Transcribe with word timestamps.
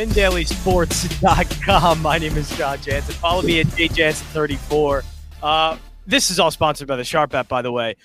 WinDailySports.com. 0.00 2.00
My 2.00 2.16
name 2.16 2.34
is 2.38 2.48
John 2.56 2.80
Jansen. 2.80 3.14
Follow 3.16 3.42
me 3.42 3.60
at 3.60 3.66
JJansen34. 3.66 5.04
Uh, 5.42 5.76
this 6.06 6.30
is 6.30 6.40
all 6.40 6.50
sponsored 6.50 6.88
by 6.88 6.96
the 6.96 7.04
Sharp 7.04 7.34
app, 7.34 7.48
by 7.48 7.60
the 7.60 7.70
way. 7.70 7.96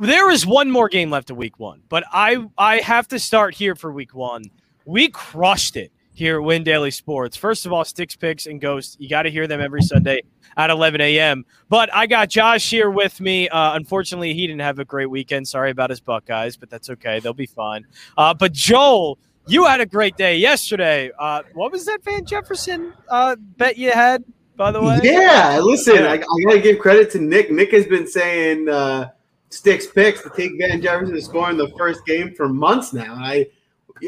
There 0.00 0.32
is 0.32 0.44
one 0.44 0.68
more 0.68 0.88
game 0.88 1.10
left 1.10 1.30
of 1.30 1.36
week 1.36 1.60
one, 1.60 1.80
but 1.88 2.02
I 2.12 2.44
I 2.58 2.78
have 2.78 3.06
to 3.08 3.18
start 3.20 3.54
here 3.54 3.76
for 3.76 3.92
week 3.92 4.16
one. 4.16 4.42
We 4.84 5.10
crushed 5.10 5.76
it 5.76 5.92
here 6.12 6.38
at 6.38 6.42
Win 6.42 6.64
Daily 6.64 6.90
Sports. 6.90 7.36
First 7.36 7.66
of 7.66 7.72
all, 7.72 7.84
Sticks 7.84 8.16
Picks 8.16 8.46
and 8.46 8.60
Ghosts. 8.60 8.96
You 8.98 9.08
got 9.08 9.22
to 9.22 9.30
hear 9.30 9.46
them 9.46 9.60
every 9.60 9.82
Sunday 9.82 10.22
at 10.56 10.70
11 10.70 11.00
a.m. 11.00 11.44
But 11.68 11.88
I 11.94 12.08
got 12.08 12.30
Josh 12.30 12.68
here 12.68 12.90
with 12.90 13.20
me. 13.20 13.48
Uh, 13.48 13.76
unfortunately, 13.76 14.34
he 14.34 14.48
didn't 14.48 14.62
have 14.62 14.80
a 14.80 14.84
great 14.84 15.08
weekend. 15.08 15.46
Sorry 15.46 15.70
about 15.70 15.90
his 15.90 16.00
Buckeyes, 16.00 16.56
but 16.56 16.68
that's 16.68 16.90
okay. 16.90 17.20
They'll 17.20 17.32
be 17.32 17.46
fine. 17.46 17.86
Uh, 18.16 18.34
but 18.34 18.52
Joel, 18.52 19.20
you 19.48 19.64
had 19.64 19.80
a 19.80 19.86
great 19.86 20.16
day 20.16 20.36
yesterday. 20.36 21.10
Uh, 21.18 21.42
what 21.54 21.72
was 21.72 21.84
that 21.86 22.02
Van 22.04 22.24
Jefferson 22.24 22.92
uh, 23.08 23.36
bet 23.56 23.76
you 23.76 23.90
had, 23.90 24.24
by 24.56 24.70
the 24.70 24.80
way? 24.80 25.00
Yeah, 25.02 25.58
listen, 25.62 26.04
I, 26.04 26.14
I 26.14 26.18
got 26.18 26.52
to 26.52 26.60
give 26.60 26.78
credit 26.78 27.10
to 27.12 27.20
Nick. 27.20 27.50
Nick 27.50 27.72
has 27.72 27.86
been 27.86 28.06
saying 28.06 28.68
uh, 28.68 29.10
Sticks 29.50 29.86
Picks 29.86 30.22
to 30.22 30.30
take 30.30 30.52
Van 30.58 30.80
Jefferson 30.82 31.14
to 31.14 31.22
score 31.22 31.50
in 31.50 31.56
the 31.56 31.68
first 31.78 32.04
game 32.06 32.34
for 32.34 32.48
months 32.48 32.92
now. 32.92 33.14
And 33.14 33.24
I 33.24 33.46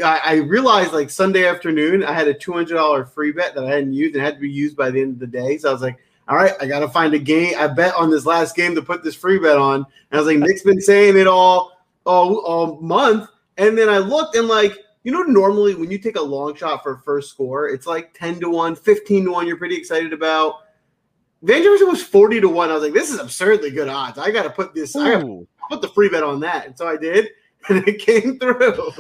I 0.05 0.35
realized 0.35 0.93
like 0.93 1.11
Sunday 1.11 1.47
afternoon, 1.47 2.05
I 2.05 2.13
had 2.13 2.29
a 2.29 2.35
two 2.35 2.53
hundred 2.53 2.75
dollar 2.75 3.05
free 3.05 3.33
bet 3.33 3.55
that 3.55 3.65
I 3.65 3.71
hadn't 3.71 3.93
used 3.93 4.15
and 4.15 4.25
had 4.25 4.35
to 4.35 4.41
be 4.41 4.51
used 4.51 4.77
by 4.77 4.91
the 4.91 5.01
end 5.01 5.15
of 5.15 5.19
the 5.19 5.27
day. 5.27 5.59
So 5.59 5.69
I 5.69 5.73
was 5.73 5.83
like, 5.83 5.99
all 6.29 6.37
right, 6.37 6.53
I 6.61 6.67
got 6.67 6.81
to 6.81 6.89
find 6.89 7.13
a 7.15 7.19
game. 7.19 7.55
I 7.59 7.67
bet 7.67 7.95
on 7.95 8.09
this 8.09 8.25
last 8.25 8.55
game 8.55 8.77
to 8.77 8.83
put 8.83 9.03
this 9.03 9.17
free 9.17 9.41
bet 9.41 9.59
on. 9.59 9.79
And 9.79 9.87
I 10.13 10.19
was 10.19 10.27
like, 10.27 10.39
Nick's 10.39 10.63
been 10.63 10.81
saying 10.81 11.19
it 11.19 11.27
all, 11.27 11.73
all, 12.07 12.37
all 12.39 12.81
month. 12.81 13.29
And 13.59 13.77
then 13.77 13.89
I 13.89 13.99
looked 13.99 14.37
and 14.37 14.47
like, 14.47 14.79
you 15.03 15.13
know, 15.13 15.23
normally 15.23 15.75
when 15.75 15.91
you 15.91 15.99
take 15.99 16.17
a 16.17 16.23
long 16.23 16.55
shot 16.55 16.83
for 16.83 16.99
first 16.99 17.31
score, 17.31 17.69
it's 17.69 17.87
like 17.87 18.13
10 18.15 18.41
to 18.41 18.51
1, 18.51 18.77
15 18.77 19.25
to 19.25 19.31
1, 19.31 19.47
you're 19.47 19.57
pretty 19.57 19.77
excited 19.77 20.13
about. 20.13 20.57
Van 21.43 21.63
Jefferson 21.63 21.89
was 21.89 22.03
40 22.03 22.43
to 22.43 22.49
1. 22.49 22.71
I 22.71 22.75
was 22.75 22.83
like, 22.83 22.93
this 22.93 23.11
is 23.11 23.19
absurdly 23.19 23.71
good 23.71 23.89
odds. 23.89 24.19
I 24.19 24.31
got 24.31 24.43
to 24.43 24.51
put 24.51 24.75
this, 24.75 24.95
Ooh. 24.95 25.01
I 25.01 25.11
got 25.13 25.21
to 25.21 25.47
put 25.71 25.81
the 25.81 25.89
free 25.89 26.11
bet 26.11 26.23
on 26.23 26.41
that. 26.41 26.67
And 26.67 26.77
so 26.77 26.87
I 26.87 26.97
did, 26.97 27.31
and 27.69 27.87
it 27.89 27.99
came 27.99 28.39
through. 28.39 28.93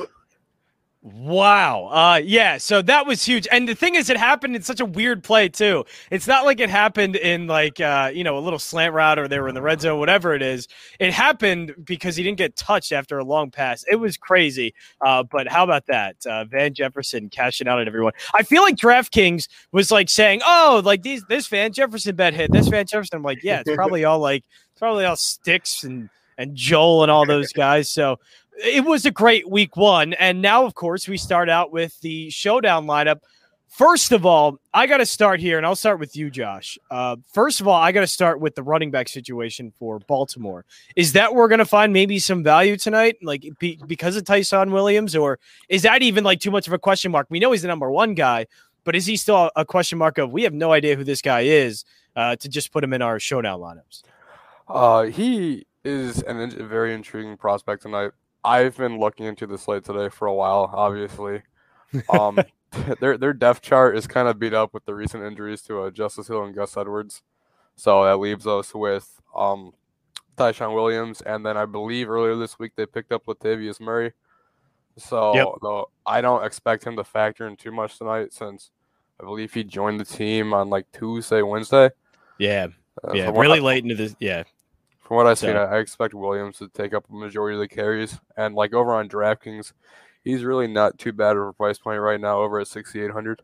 Wow. 1.03 1.87
Uh 1.91 2.20
yeah, 2.23 2.59
so 2.59 2.83
that 2.83 3.06
was 3.06 3.25
huge. 3.25 3.48
And 3.51 3.67
the 3.67 3.75
thing 3.75 3.95
is 3.95 4.11
it 4.11 4.19
happened 4.19 4.55
in 4.55 4.61
such 4.61 4.81
a 4.81 4.84
weird 4.84 5.25
play 5.25 5.48
too. 5.48 5.87
It's 6.11 6.27
not 6.27 6.45
like 6.45 6.61
it 6.61 6.69
happened 6.69 7.17
in 7.17 7.47
like 7.47 7.81
uh, 7.81 8.11
you 8.12 8.23
know, 8.23 8.37
a 8.37 8.41
little 8.41 8.59
slant 8.59 8.92
route 8.92 9.19
or 9.19 9.27
they 9.27 9.41
were 9.41 9.48
in 9.48 9.55
the 9.55 9.62
red 9.62 9.81
zone, 9.81 9.98
whatever 9.98 10.34
it 10.34 10.42
is. 10.42 10.69
It 10.98 11.15
happened 11.15 11.75
because 11.84 12.17
he 12.17 12.23
didn't 12.23 12.37
get 12.37 12.55
touched 12.55 12.92
after 12.92 13.19
a 13.19 13.25
long 13.25 13.51
pass. 13.51 13.83
It 13.91 13.97
was 13.97 14.19
crazy. 14.19 14.75
Uh, 15.01 15.23
but 15.23 15.48
how 15.48 15.65
about 15.65 15.87
that? 15.87 16.17
Uh, 16.27 16.45
Van 16.45 16.75
Jefferson 16.75 17.31
cashing 17.31 17.67
out 17.67 17.81
at 17.81 17.87
everyone. 17.89 18.12
I 18.35 18.42
feel 18.42 18.61
like 18.61 18.77
DraftKings 18.77 19.48
was 19.73 19.91
like 19.91 20.11
saying, 20.11 20.42
"Oh, 20.45 20.83
like 20.85 21.01
these 21.03 21.25
this 21.31 21.47
Van 21.47 21.73
Jefferson 21.73 22.14
bet 22.14 22.35
hit. 22.35 22.53
This 22.53 22.69
Van 22.69 22.85
Jefferson." 22.85 23.17
I'm 23.17 23.23
like, 23.23 23.42
"Yeah, 23.42 23.62
it's 23.64 23.75
probably 23.75 24.05
all 24.05 24.19
like 24.19 24.45
it's 24.73 24.81
probably 24.81 25.07
all 25.07 25.17
sticks 25.17 25.83
and 25.83 26.11
and 26.37 26.55
Joel 26.55 27.05
and 27.05 27.11
all 27.11 27.25
those 27.25 27.55
guys." 27.55 27.91
So 27.91 28.19
it 28.62 28.84
was 28.84 29.06
a 29.06 29.11
great 29.11 29.48
week 29.48 29.77
one. 29.77 30.12
And 30.14 30.42
now, 30.42 30.64
of 30.64 30.75
course, 30.75 31.08
we 31.08 31.16
start 31.16 31.48
out 31.48 31.72
with 31.72 31.98
the 32.00 32.30
showdown 32.30 32.86
lineup. 32.86 33.20
First 33.69 34.11
of 34.11 34.27
all, 34.27 34.58
I 34.75 34.89
got 34.89 34.97
to 34.97 35.06
start 35.06 35.39
here, 35.39 35.56
and 35.56 35.64
I'll 35.64 35.77
start 35.77 36.00
with 36.00 36.17
you, 36.17 36.28
Josh. 36.28 36.77
Uh, 36.91 37.17
first 37.33 37.61
of 37.61 37.69
all, 37.69 37.80
I 37.80 37.92
got 37.92 38.00
to 38.00 38.06
start 38.06 38.41
with 38.41 38.56
the 38.56 38.64
running 38.64 38.91
back 38.91 39.08
situation 39.08 39.72
for 39.78 40.00
Baltimore. 40.00 40.64
Is 40.97 41.12
that 41.12 41.34
we're 41.34 41.47
going 41.47 41.61
to 41.61 41.64
find 41.64 41.92
maybe 41.92 42.19
some 42.19 42.42
value 42.42 42.77
tonight, 42.77 43.17
like 43.22 43.47
be, 43.61 43.78
because 43.86 44.17
of 44.17 44.25
Ty'Son 44.25 44.73
Williams, 44.73 45.14
or 45.14 45.39
is 45.68 45.83
that 45.83 46.02
even 46.02 46.24
like 46.24 46.40
too 46.40 46.51
much 46.51 46.67
of 46.67 46.73
a 46.73 46.79
question 46.79 47.12
mark? 47.12 47.29
We 47.30 47.39
know 47.39 47.52
he's 47.52 47.62
the 47.62 47.68
number 47.68 47.90
one 47.90 48.14
guy, 48.14 48.46
but 48.83 48.96
is 48.96 49.06
he 49.06 49.17
still 49.17 49.52
a 49.55 49.64
question 49.64 49.98
mark 49.98 50.18
of 50.18 50.33
we 50.33 50.42
have 50.42 50.52
no 50.52 50.73
idea 50.73 50.96
who 50.96 51.05
this 51.05 51.23
guy 51.23 51.42
is 51.42 51.85
uh, 52.17 52.35
to 52.36 52.48
just 52.48 52.73
put 52.73 52.83
him 52.83 52.92
in 52.92 53.02
our 53.02 53.20
showdown 53.20 53.61
lineups? 53.61 54.02
Uh, 54.68 55.02
he 55.05 55.64
is 55.85 56.23
an, 56.23 56.40
a 56.40 56.64
very 56.64 56.92
intriguing 56.92 57.36
prospect 57.36 57.83
tonight. 57.83 58.11
I've 58.45 58.77
been 58.77 58.98
looking 58.98 59.27
into 59.27 59.46
the 59.46 59.58
slate 59.58 59.84
today 59.84 60.08
for 60.08 60.27
a 60.27 60.34
while. 60.34 60.70
Obviously, 60.73 61.42
um, 62.08 62.39
their 63.01 63.18
their 63.18 63.33
depth 63.33 63.62
chart 63.62 63.96
is 63.96 64.06
kind 64.06 64.28
of 64.28 64.39
beat 64.39 64.55
up 64.55 64.73
with 64.74 64.84
the 64.84 64.95
recent 64.95 65.24
injuries 65.24 65.62
to 65.62 65.83
uh, 65.83 65.90
Justice 65.90 66.28
Hill 66.28 66.45
and 66.45 66.55
Gus 66.55 66.77
Edwards, 66.77 67.23
so 67.77 68.05
that 68.05 68.17
leaves 68.17 68.46
us 68.46 68.74
with 68.74 69.20
um, 69.34 69.73
Ty'Son 70.36 70.73
Williams, 70.73 71.20
and 71.20 71.45
then 71.45 71.56
I 71.56 71.67
believe 71.67 72.08
earlier 72.08 72.36
this 72.36 72.58
week 72.58 72.73
they 72.77 72.86
picked 72.86 73.12
up 73.12 73.27
Latavius 73.27 73.80
Murray. 73.80 74.12
So 74.96 75.34
yep. 75.34 75.46
though 75.62 75.90
I 76.06 76.20
don't 76.20 76.45
expect 76.45 76.84
him 76.84 76.96
to 76.96 77.05
factor 77.05 77.46
in 77.46 77.56
too 77.56 77.73
much 77.73 77.98
tonight, 77.98 78.33
since 78.33 78.70
I 79.20 79.24
believe 79.24 79.52
he 79.52 79.64
joined 79.64 80.00
the 80.00 80.05
team 80.05 80.55
on 80.55 80.70
like 80.70 80.90
Tuesday, 80.92 81.42
Wednesday. 81.42 81.90
Yeah, 82.39 82.68
uh, 83.05 83.12
yeah, 83.12 83.30
really 83.34 83.61
late 83.61 83.83
into 83.83 83.95
this. 83.95 84.14
Yeah, 84.18 84.45
from 85.11 85.17
what 85.17 85.27
I've 85.27 85.41
so. 85.41 85.48
seen, 85.48 85.57
I 85.57 85.79
expect 85.79 86.15
Williams 86.15 86.59
to 86.59 86.69
take 86.69 86.95
up 86.95 87.05
a 87.11 87.13
majority 87.13 87.57
of 87.57 87.61
the 87.61 87.67
carries. 87.67 88.17
And 88.37 88.55
like 88.55 88.73
over 88.73 88.95
on 88.95 89.09
DraftKings, 89.09 89.73
he's 90.23 90.45
really 90.45 90.69
not 90.69 90.98
too 90.98 91.13
bad 91.13 91.37
of 91.37 91.48
a 91.48 91.53
price 91.53 91.79
point 91.79 92.01
right 92.01 92.21
now, 92.21 92.39
over 92.39 92.61
at 92.61 92.69
sixty 92.69 93.03
eight 93.03 93.11
hundred. 93.11 93.43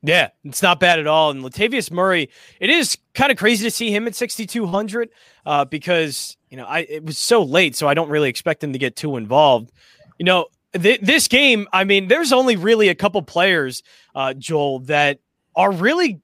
Yeah, 0.00 0.30
it's 0.42 0.62
not 0.62 0.80
bad 0.80 0.98
at 0.98 1.06
all. 1.06 1.32
And 1.32 1.44
Latavius 1.44 1.90
Murray, 1.90 2.30
it 2.60 2.70
is 2.70 2.96
kind 3.12 3.30
of 3.30 3.36
crazy 3.36 3.64
to 3.64 3.70
see 3.70 3.94
him 3.94 4.06
at 4.06 4.14
6,200 4.16 5.10
uh, 5.44 5.66
because, 5.66 6.38
you 6.48 6.56
know, 6.56 6.64
I 6.64 6.78
it 6.88 7.04
was 7.04 7.18
so 7.18 7.42
late, 7.42 7.76
so 7.76 7.86
I 7.86 7.92
don't 7.92 8.08
really 8.08 8.30
expect 8.30 8.64
him 8.64 8.72
to 8.72 8.78
get 8.78 8.96
too 8.96 9.18
involved. 9.18 9.70
You 10.18 10.24
know, 10.24 10.46
th- 10.72 11.02
this 11.02 11.28
game, 11.28 11.68
I 11.74 11.84
mean, 11.84 12.08
there's 12.08 12.32
only 12.32 12.56
really 12.56 12.88
a 12.88 12.94
couple 12.94 13.20
players, 13.20 13.82
uh, 14.14 14.32
Joel, 14.32 14.78
that 14.80 15.18
are 15.54 15.70
really 15.70 16.22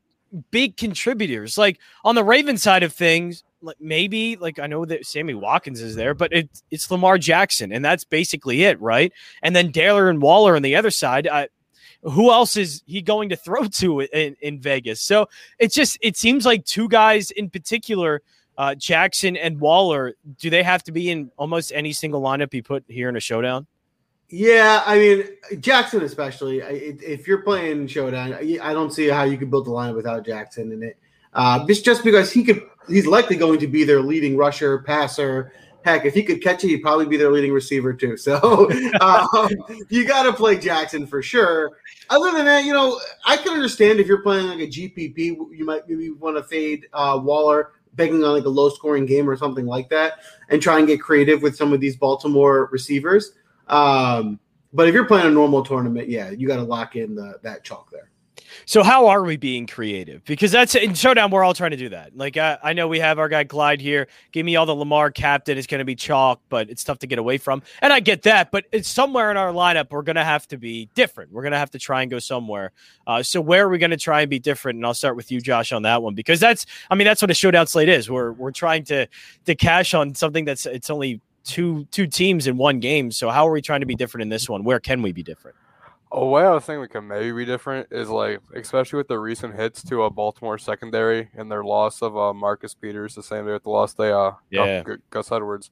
big 0.50 0.78
contributors. 0.78 1.58
Like 1.58 1.78
on 2.04 2.14
the 2.14 2.24
Raven 2.24 2.56
side 2.56 2.82
of 2.82 2.94
things, 2.94 3.44
like 3.60 3.76
maybe 3.80 4.36
like 4.36 4.58
I 4.58 4.66
know 4.66 4.84
that 4.84 5.06
Sammy 5.06 5.34
Watkins 5.34 5.80
is 5.80 5.96
there, 5.96 6.14
but 6.14 6.32
it's 6.32 6.62
it's 6.70 6.90
Lamar 6.90 7.18
Jackson, 7.18 7.72
and 7.72 7.84
that's 7.84 8.04
basically 8.04 8.64
it, 8.64 8.80
right? 8.80 9.12
And 9.42 9.54
then 9.54 9.72
Taylor 9.72 10.08
and 10.08 10.22
Waller 10.22 10.56
on 10.56 10.62
the 10.62 10.76
other 10.76 10.90
side. 10.90 11.26
I, 11.26 11.48
who 12.02 12.30
else 12.30 12.56
is 12.56 12.82
he 12.86 13.02
going 13.02 13.28
to 13.30 13.36
throw 13.36 13.64
to 13.78 14.00
in, 14.00 14.36
in 14.40 14.60
Vegas? 14.60 15.02
So 15.02 15.28
it's 15.58 15.74
just 15.74 15.98
it 16.00 16.16
seems 16.16 16.46
like 16.46 16.64
two 16.64 16.88
guys 16.88 17.30
in 17.30 17.50
particular, 17.50 18.22
uh, 18.56 18.74
Jackson 18.74 19.36
and 19.36 19.60
Waller. 19.60 20.14
Do 20.38 20.50
they 20.50 20.62
have 20.62 20.82
to 20.84 20.92
be 20.92 21.10
in 21.10 21.30
almost 21.36 21.72
any 21.74 21.92
single 21.92 22.22
lineup 22.22 22.54
you 22.54 22.62
put 22.62 22.84
here 22.88 23.08
in 23.08 23.16
a 23.16 23.20
showdown? 23.20 23.66
Yeah, 24.30 24.82
I 24.84 24.98
mean 24.98 25.24
Jackson 25.60 26.02
especially. 26.02 26.58
If 26.60 27.26
you're 27.26 27.42
playing 27.42 27.86
showdown, 27.86 28.34
I 28.34 28.72
don't 28.72 28.92
see 28.92 29.08
how 29.08 29.24
you 29.24 29.38
could 29.38 29.50
build 29.50 29.66
the 29.66 29.70
lineup 29.70 29.96
without 29.96 30.24
Jackson 30.24 30.70
in 30.70 30.82
it. 30.82 30.98
Uh, 31.38 31.64
just 31.68 31.84
just 31.84 32.02
because 32.02 32.32
he 32.32 32.42
could 32.42 32.60
he's 32.88 33.06
likely 33.06 33.36
going 33.36 33.60
to 33.60 33.68
be 33.68 33.84
their 33.84 34.00
leading 34.00 34.36
rusher, 34.36 34.80
passer. 34.80 35.52
Heck, 35.84 36.04
if 36.04 36.12
he 36.12 36.24
could 36.24 36.42
catch 36.42 36.64
it, 36.64 36.68
he'd 36.68 36.82
probably 36.82 37.06
be 37.06 37.16
their 37.16 37.30
leading 37.30 37.52
receiver 37.52 37.94
too. 37.94 38.16
So 38.16 38.68
um, 39.00 39.48
you 39.88 40.04
got 40.04 40.24
to 40.24 40.32
play 40.32 40.58
Jackson 40.58 41.06
for 41.06 41.22
sure. 41.22 41.78
Other 42.10 42.32
than 42.36 42.44
that, 42.46 42.64
you 42.64 42.72
know, 42.72 42.98
I 43.24 43.36
can 43.36 43.52
understand 43.52 44.00
if 44.00 44.08
you're 44.08 44.22
playing 44.22 44.48
like 44.48 44.58
a 44.58 44.66
GPP, 44.66 45.16
you 45.16 45.64
might 45.64 45.88
maybe 45.88 46.10
want 46.10 46.36
to 46.36 46.42
fade 46.42 46.88
uh, 46.92 47.20
Waller, 47.22 47.70
begging 47.94 48.24
on 48.24 48.34
like 48.34 48.44
a 48.44 48.48
low 48.48 48.68
scoring 48.70 49.06
game 49.06 49.30
or 49.30 49.36
something 49.36 49.64
like 49.64 49.88
that, 49.90 50.14
and 50.50 50.60
try 50.60 50.78
and 50.78 50.88
get 50.88 51.00
creative 51.00 51.40
with 51.40 51.54
some 51.56 51.72
of 51.72 51.78
these 51.78 51.96
Baltimore 51.96 52.68
receivers. 52.72 53.34
Um, 53.68 54.40
but 54.72 54.88
if 54.88 54.94
you're 54.94 55.06
playing 55.06 55.28
a 55.28 55.30
normal 55.30 55.62
tournament, 55.62 56.08
yeah, 56.08 56.30
you 56.30 56.48
got 56.48 56.56
to 56.56 56.64
lock 56.64 56.96
in 56.96 57.14
the, 57.14 57.38
that 57.44 57.62
chalk 57.62 57.92
there. 57.92 58.10
So 58.66 58.82
how 58.82 59.08
are 59.08 59.22
we 59.22 59.36
being 59.36 59.66
creative? 59.66 60.24
Because 60.24 60.52
that's 60.52 60.74
in 60.74 60.94
Showdown, 60.94 61.30
we're 61.30 61.44
all 61.44 61.54
trying 61.54 61.70
to 61.72 61.76
do 61.76 61.88
that. 61.90 62.16
Like 62.16 62.36
I, 62.36 62.58
I 62.62 62.72
know 62.72 62.88
we 62.88 62.98
have 62.98 63.18
our 63.18 63.28
guy 63.28 63.44
Clyde 63.44 63.80
here. 63.80 64.08
Give 64.32 64.44
me 64.44 64.56
all 64.56 64.66
the 64.66 64.74
Lamar 64.74 65.10
captain. 65.10 65.58
It's 65.58 65.66
going 65.66 65.80
to 65.80 65.84
be 65.84 65.94
chalk, 65.94 66.40
but 66.48 66.70
it's 66.70 66.84
tough 66.84 66.98
to 67.00 67.06
get 67.06 67.18
away 67.18 67.38
from. 67.38 67.62
And 67.82 67.92
I 67.92 68.00
get 68.00 68.22
that, 68.22 68.50
but 68.50 68.64
it's 68.72 68.88
somewhere 68.88 69.30
in 69.30 69.36
our 69.36 69.52
lineup 69.52 69.90
we're 69.90 70.02
going 70.02 70.16
to 70.16 70.24
have 70.24 70.46
to 70.48 70.58
be 70.58 70.88
different. 70.94 71.32
We're 71.32 71.42
going 71.42 71.52
to 71.52 71.58
have 71.58 71.70
to 71.70 71.78
try 71.78 72.02
and 72.02 72.10
go 72.10 72.18
somewhere. 72.18 72.72
Uh, 73.06 73.22
so 73.22 73.40
where 73.40 73.66
are 73.66 73.68
we 73.68 73.78
going 73.78 73.90
to 73.90 73.96
try 73.96 74.22
and 74.22 74.30
be 74.30 74.38
different? 74.38 74.76
And 74.76 74.86
I'll 74.86 74.94
start 74.94 75.16
with 75.16 75.30
you, 75.30 75.40
Josh, 75.40 75.72
on 75.72 75.82
that 75.82 76.02
one 76.02 76.14
because 76.14 76.40
that's, 76.40 76.66
I 76.90 76.94
mean, 76.94 77.06
that's 77.06 77.22
what 77.22 77.30
a 77.30 77.34
Showdown 77.34 77.66
slate 77.66 77.88
is. 77.88 78.10
We're 78.10 78.32
we're 78.32 78.52
trying 78.52 78.84
to 78.84 79.06
to 79.46 79.54
cash 79.54 79.94
on 79.94 80.14
something 80.14 80.44
that's 80.44 80.66
it's 80.66 80.90
only 80.90 81.20
two 81.44 81.86
two 81.90 82.06
teams 82.06 82.46
in 82.46 82.56
one 82.56 82.80
game. 82.80 83.10
So 83.10 83.30
how 83.30 83.48
are 83.48 83.52
we 83.52 83.62
trying 83.62 83.80
to 83.80 83.86
be 83.86 83.94
different 83.94 84.22
in 84.22 84.28
this 84.28 84.48
one? 84.48 84.64
Where 84.64 84.80
can 84.80 85.02
we 85.02 85.12
be 85.12 85.22
different? 85.22 85.56
A 86.10 86.24
way 86.24 86.42
I 86.42 86.50
was 86.50 86.64
thinking 86.64 86.80
we 86.80 86.88
could 86.88 87.02
maybe 87.02 87.32
be 87.32 87.44
different 87.44 87.88
is 87.90 88.08
like, 88.08 88.40
especially 88.54 88.96
with 88.96 89.08
the 89.08 89.18
recent 89.18 89.54
hits 89.54 89.82
to 89.84 90.04
a 90.04 90.10
Baltimore 90.10 90.56
secondary 90.56 91.28
and 91.34 91.52
their 91.52 91.62
loss 91.62 92.00
of 92.00 92.16
uh, 92.16 92.32
Marcus 92.32 92.74
Peters, 92.74 93.14
the 93.14 93.22
same 93.22 93.44
day 93.44 93.52
with 93.52 93.64
the 93.64 93.70
loss 93.70 93.92
they 93.92 94.10
uh 94.10 94.32
yeah. 94.50 94.82
Gus 95.10 95.30
Edwards. 95.30 95.70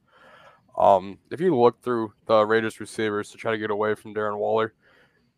Um, 0.76 1.18
if 1.30 1.40
you 1.40 1.56
look 1.56 1.82
through 1.82 2.12
the 2.26 2.44
Raiders 2.44 2.80
receivers 2.80 3.30
to 3.30 3.38
try 3.38 3.52
to 3.52 3.58
get 3.58 3.70
away 3.70 3.94
from 3.94 4.14
Darren 4.14 4.36
Waller, 4.36 4.74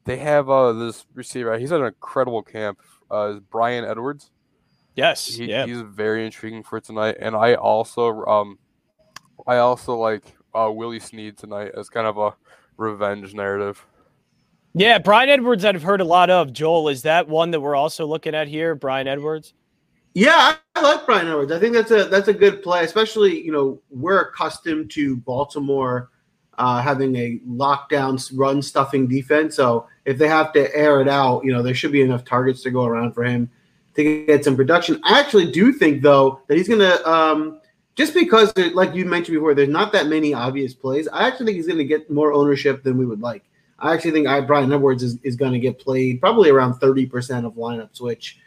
they 0.04 0.16
have 0.16 0.50
uh 0.50 0.72
this 0.72 1.06
receiver. 1.14 1.56
He's 1.58 1.70
at 1.70 1.80
an 1.80 1.86
incredible 1.86 2.42
camp. 2.42 2.80
Uh, 3.10 3.34
Bryan 3.34 3.84
Edwards. 3.84 4.30
Yes, 4.96 5.26
he, 5.26 5.44
yeah. 5.46 5.64
he's 5.64 5.80
very 5.80 6.26
intriguing 6.26 6.64
for 6.64 6.80
tonight. 6.80 7.18
And 7.20 7.36
I 7.36 7.54
also 7.54 8.24
um, 8.24 8.58
I 9.46 9.58
also 9.58 9.94
like 9.94 10.24
uh, 10.52 10.70
Willie 10.72 10.98
Snead 10.98 11.38
tonight 11.38 11.70
as 11.76 11.88
kind 11.88 12.06
of 12.06 12.18
a 12.18 12.34
revenge 12.76 13.32
narrative. 13.32 13.86
Yeah, 14.78 14.98
Bryan 14.98 15.28
Edwards, 15.28 15.64
I've 15.64 15.82
heard 15.82 16.00
a 16.00 16.04
lot 16.04 16.30
of. 16.30 16.52
Joel, 16.52 16.88
is 16.88 17.02
that 17.02 17.26
one 17.26 17.50
that 17.50 17.58
we're 17.58 17.74
also 17.74 18.06
looking 18.06 18.32
at 18.32 18.46
here? 18.46 18.76
Bryan 18.76 19.08
Edwards. 19.08 19.52
Yeah, 20.14 20.54
I 20.76 20.80
like 20.80 21.04
Bryan 21.04 21.26
Edwards. 21.26 21.50
I 21.50 21.58
think 21.58 21.74
that's 21.74 21.90
a 21.90 22.04
that's 22.04 22.28
a 22.28 22.32
good 22.32 22.62
play, 22.62 22.84
especially 22.84 23.44
you 23.44 23.50
know 23.50 23.82
we're 23.90 24.20
accustomed 24.20 24.92
to 24.92 25.16
Baltimore 25.16 26.10
uh, 26.58 26.80
having 26.80 27.16
a 27.16 27.40
lockdown 27.48 28.24
run 28.38 28.62
stuffing 28.62 29.08
defense. 29.08 29.56
So 29.56 29.88
if 30.04 30.16
they 30.16 30.28
have 30.28 30.52
to 30.52 30.72
air 30.76 31.00
it 31.00 31.08
out, 31.08 31.44
you 31.44 31.50
know 31.50 31.60
there 31.60 31.74
should 31.74 31.92
be 31.92 32.02
enough 32.02 32.24
targets 32.24 32.62
to 32.62 32.70
go 32.70 32.84
around 32.84 33.14
for 33.14 33.24
him 33.24 33.50
to 33.96 34.26
get 34.26 34.44
some 34.44 34.54
production. 34.54 35.00
I 35.02 35.18
actually 35.18 35.50
do 35.50 35.72
think 35.72 36.02
though 36.02 36.40
that 36.46 36.56
he's 36.56 36.68
going 36.68 36.80
to 36.80 37.10
um, 37.10 37.60
just 37.96 38.14
because, 38.14 38.56
like 38.74 38.94
you 38.94 39.06
mentioned 39.06 39.34
before, 39.34 39.54
there's 39.54 39.68
not 39.68 39.90
that 39.92 40.06
many 40.06 40.34
obvious 40.34 40.72
plays. 40.72 41.08
I 41.08 41.26
actually 41.26 41.46
think 41.46 41.56
he's 41.56 41.66
going 41.66 41.78
to 41.78 41.84
get 41.84 42.08
more 42.08 42.32
ownership 42.32 42.84
than 42.84 42.96
we 42.96 43.04
would 43.04 43.20
like. 43.20 43.42
I 43.78 43.94
actually 43.94 44.10
think 44.10 44.26
I, 44.26 44.40
Bryan 44.40 44.72
Edwards 44.72 45.02
is, 45.02 45.18
is 45.22 45.36
going 45.36 45.52
to 45.52 45.58
get 45.58 45.78
played 45.78 46.20
probably 46.20 46.50
around 46.50 46.74
30% 46.74 47.46
of 47.46 47.54
lineups, 47.54 48.00
which, 48.00 48.38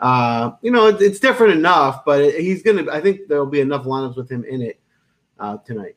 uh, 0.00 0.52
you 0.62 0.70
know, 0.70 0.88
it, 0.88 1.00
it's 1.00 1.20
different 1.20 1.52
enough, 1.52 2.04
but 2.04 2.34
he's 2.34 2.62
going 2.62 2.84
to, 2.84 2.92
I 2.92 3.00
think 3.00 3.28
there'll 3.28 3.46
be 3.46 3.60
enough 3.60 3.84
lineups 3.84 4.16
with 4.16 4.30
him 4.30 4.44
in 4.44 4.62
it 4.62 4.80
uh, 5.38 5.58
tonight. 5.58 5.96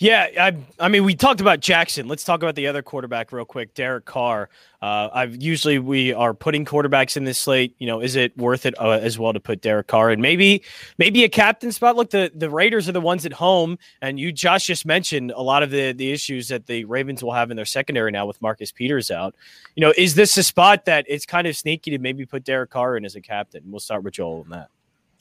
Yeah, 0.00 0.28
I, 0.40 0.56
I 0.78 0.88
mean, 0.88 1.04
we 1.04 1.14
talked 1.14 1.42
about 1.42 1.60
Jackson. 1.60 2.08
Let's 2.08 2.24
talk 2.24 2.42
about 2.42 2.54
the 2.54 2.66
other 2.66 2.80
quarterback 2.80 3.32
real 3.32 3.44
quick, 3.44 3.74
Derek 3.74 4.06
Carr. 4.06 4.48
Uh, 4.80 5.10
I've 5.12 5.36
usually 5.42 5.78
we 5.78 6.14
are 6.14 6.32
putting 6.32 6.64
quarterbacks 6.64 7.18
in 7.18 7.24
this 7.24 7.38
slate. 7.38 7.76
You 7.78 7.86
know, 7.86 8.00
is 8.00 8.16
it 8.16 8.34
worth 8.38 8.64
it 8.64 8.72
uh, 8.80 8.92
as 8.92 9.18
well 9.18 9.34
to 9.34 9.40
put 9.40 9.60
Derek 9.60 9.88
Carr 9.88 10.08
and 10.08 10.22
maybe 10.22 10.62
maybe 10.96 11.22
a 11.24 11.28
captain 11.28 11.70
spot? 11.70 11.96
Look, 11.96 12.08
the 12.08 12.32
the 12.34 12.48
Raiders 12.48 12.88
are 12.88 12.92
the 12.92 13.00
ones 13.00 13.26
at 13.26 13.34
home, 13.34 13.78
and 14.00 14.18
you 14.18 14.32
Josh 14.32 14.68
just 14.68 14.86
mentioned 14.86 15.32
a 15.32 15.42
lot 15.42 15.62
of 15.62 15.70
the 15.70 15.92
the 15.92 16.10
issues 16.10 16.48
that 16.48 16.64
the 16.64 16.86
Ravens 16.86 17.22
will 17.22 17.34
have 17.34 17.50
in 17.50 17.56
their 17.58 17.66
secondary 17.66 18.10
now 18.10 18.24
with 18.24 18.40
Marcus 18.40 18.72
Peters 18.72 19.10
out. 19.10 19.34
You 19.76 19.82
know, 19.82 19.92
is 19.98 20.14
this 20.14 20.34
a 20.38 20.42
spot 20.42 20.86
that 20.86 21.04
it's 21.08 21.26
kind 21.26 21.46
of 21.46 21.54
sneaky 21.54 21.90
to 21.90 21.98
maybe 21.98 22.24
put 22.24 22.44
Derek 22.44 22.70
Carr 22.70 22.96
in 22.96 23.04
as 23.04 23.16
a 23.16 23.20
captain? 23.20 23.64
We'll 23.66 23.80
start 23.80 24.02
with 24.02 24.14
Joel 24.14 24.40
on 24.46 24.48
that. 24.48 24.68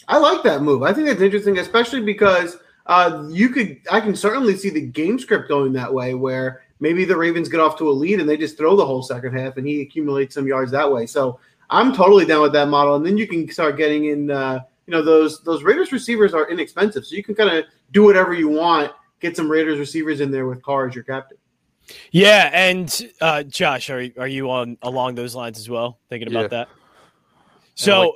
I 0.07 0.19
like 0.19 0.41
that 0.43 0.61
move. 0.61 0.83
I 0.83 0.93
think 0.93 1.07
that's 1.07 1.21
interesting, 1.21 1.57
especially 1.57 2.01
because 2.01 2.55
uh, 2.89 3.25
you 3.29 3.49
could, 3.49 3.79
I 3.89 4.01
can 4.01 4.15
certainly 4.15 4.57
see 4.57 4.69
the 4.69 4.81
game 4.81 5.19
script 5.19 5.47
going 5.47 5.71
that 5.73 5.93
way, 5.93 6.15
where 6.15 6.63
maybe 6.79 7.05
the 7.05 7.15
Ravens 7.15 7.47
get 7.47 7.59
off 7.59 7.77
to 7.77 7.89
a 7.89 7.91
lead 7.91 8.19
and 8.19 8.27
they 8.27 8.35
just 8.35 8.57
throw 8.57 8.75
the 8.75 8.85
whole 8.85 9.03
second 9.03 9.37
half, 9.37 9.57
and 9.57 9.65
he 9.65 9.81
accumulates 9.81 10.33
some 10.33 10.47
yards 10.47 10.71
that 10.71 10.91
way. 10.91 11.05
So 11.05 11.39
I'm 11.69 11.93
totally 11.93 12.25
down 12.25 12.41
with 12.41 12.53
that 12.53 12.67
model, 12.67 12.95
and 12.95 13.05
then 13.05 13.15
you 13.15 13.27
can 13.27 13.49
start 13.51 13.77
getting 13.77 14.05
in. 14.05 14.31
Uh, 14.31 14.61
you 14.87 14.91
know, 14.91 15.03
those 15.03 15.43
those 15.43 15.61
Raiders 15.61 15.91
receivers 15.91 16.33
are 16.33 16.49
inexpensive, 16.49 17.05
so 17.05 17.15
you 17.15 17.23
can 17.23 17.35
kind 17.35 17.55
of 17.55 17.65
do 17.91 18.03
whatever 18.03 18.33
you 18.33 18.49
want. 18.49 18.91
Get 19.19 19.37
some 19.37 19.49
Raiders 19.49 19.77
receivers 19.77 20.19
in 20.19 20.31
there 20.31 20.47
with 20.47 20.63
Carr 20.63 20.87
as 20.87 20.95
your 20.95 21.03
captain. 21.03 21.37
Yeah, 22.11 22.49
and 22.51 23.11
uh, 23.21 23.43
Josh, 23.43 23.91
are 23.91 24.07
are 24.17 24.27
you 24.27 24.49
on 24.49 24.77
along 24.81 25.13
those 25.13 25.35
lines 25.35 25.59
as 25.59 25.69
well? 25.69 25.99
Thinking 26.09 26.27
about 26.27 26.43
yeah. 26.43 26.47
that. 26.47 26.69
So, 27.75 27.99
like, 27.99 28.11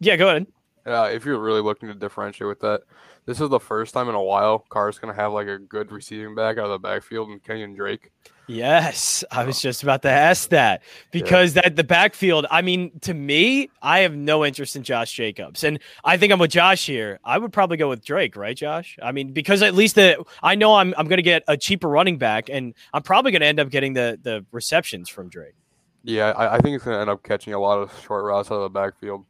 yeah, 0.00 0.16
go 0.16 0.28
ahead. 0.28 0.46
Yeah, 0.86 1.08
if 1.08 1.26
you're 1.26 1.38
really 1.38 1.60
looking 1.60 1.88
to 1.88 1.94
differentiate 1.94 2.48
with 2.48 2.60
that, 2.60 2.80
this 3.30 3.40
is 3.40 3.48
the 3.48 3.60
first 3.60 3.94
time 3.94 4.08
in 4.08 4.16
a 4.16 4.22
while 4.22 4.58
Carr's 4.70 4.98
going 4.98 5.14
to 5.14 5.20
have 5.20 5.32
like 5.32 5.46
a 5.46 5.56
good 5.56 5.92
receiving 5.92 6.34
back 6.34 6.58
out 6.58 6.64
of 6.64 6.70
the 6.70 6.78
backfield 6.80 7.28
and 7.28 7.40
Kenyan 7.40 7.76
Drake. 7.76 8.10
Yes, 8.48 9.22
I 9.30 9.44
was 9.44 9.58
oh. 9.58 9.60
just 9.60 9.84
about 9.84 10.02
to 10.02 10.10
ask 10.10 10.48
that 10.48 10.82
because 11.12 11.54
yeah. 11.54 11.62
that 11.62 11.76
the 11.76 11.84
backfield. 11.84 12.46
I 12.50 12.60
mean, 12.62 12.90
to 13.02 13.14
me, 13.14 13.70
I 13.82 14.00
have 14.00 14.16
no 14.16 14.44
interest 14.44 14.74
in 14.74 14.82
Josh 14.82 15.12
Jacobs, 15.12 15.62
and 15.62 15.78
I 16.04 16.16
think 16.16 16.32
I'm 16.32 16.40
with 16.40 16.50
Josh 16.50 16.84
here. 16.84 17.20
I 17.24 17.38
would 17.38 17.52
probably 17.52 17.76
go 17.76 17.88
with 17.88 18.04
Drake, 18.04 18.34
right, 18.34 18.56
Josh? 18.56 18.98
I 19.00 19.12
mean, 19.12 19.32
because 19.32 19.62
at 19.62 19.76
least 19.76 19.94
the 19.94 20.24
I 20.42 20.56
know 20.56 20.74
I'm 20.74 20.92
I'm 20.98 21.06
going 21.06 21.18
to 21.18 21.22
get 21.22 21.44
a 21.46 21.56
cheaper 21.56 21.88
running 21.88 22.18
back, 22.18 22.48
and 22.48 22.74
I'm 22.92 23.02
probably 23.02 23.30
going 23.30 23.42
to 23.42 23.46
end 23.46 23.60
up 23.60 23.70
getting 23.70 23.92
the 23.92 24.18
the 24.20 24.44
receptions 24.50 25.08
from 25.08 25.28
Drake. 25.28 25.54
Yeah, 26.02 26.30
I, 26.30 26.56
I 26.56 26.58
think 26.58 26.74
it's 26.74 26.84
going 26.84 26.96
to 26.96 27.00
end 27.00 27.10
up 27.10 27.22
catching 27.22 27.54
a 27.54 27.60
lot 27.60 27.78
of 27.78 27.92
short 28.04 28.24
routes 28.24 28.50
out 28.50 28.56
of 28.56 28.62
the 28.62 28.76
backfield, 28.76 29.24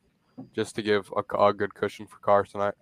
just 0.55 0.75
to 0.77 0.83
give 0.83 1.13
a, 1.15 1.37
a 1.37 1.53
good 1.53 1.75
cushion 1.75 2.07
for 2.07 2.17
Carr 2.21 2.45
tonight. 2.45 2.73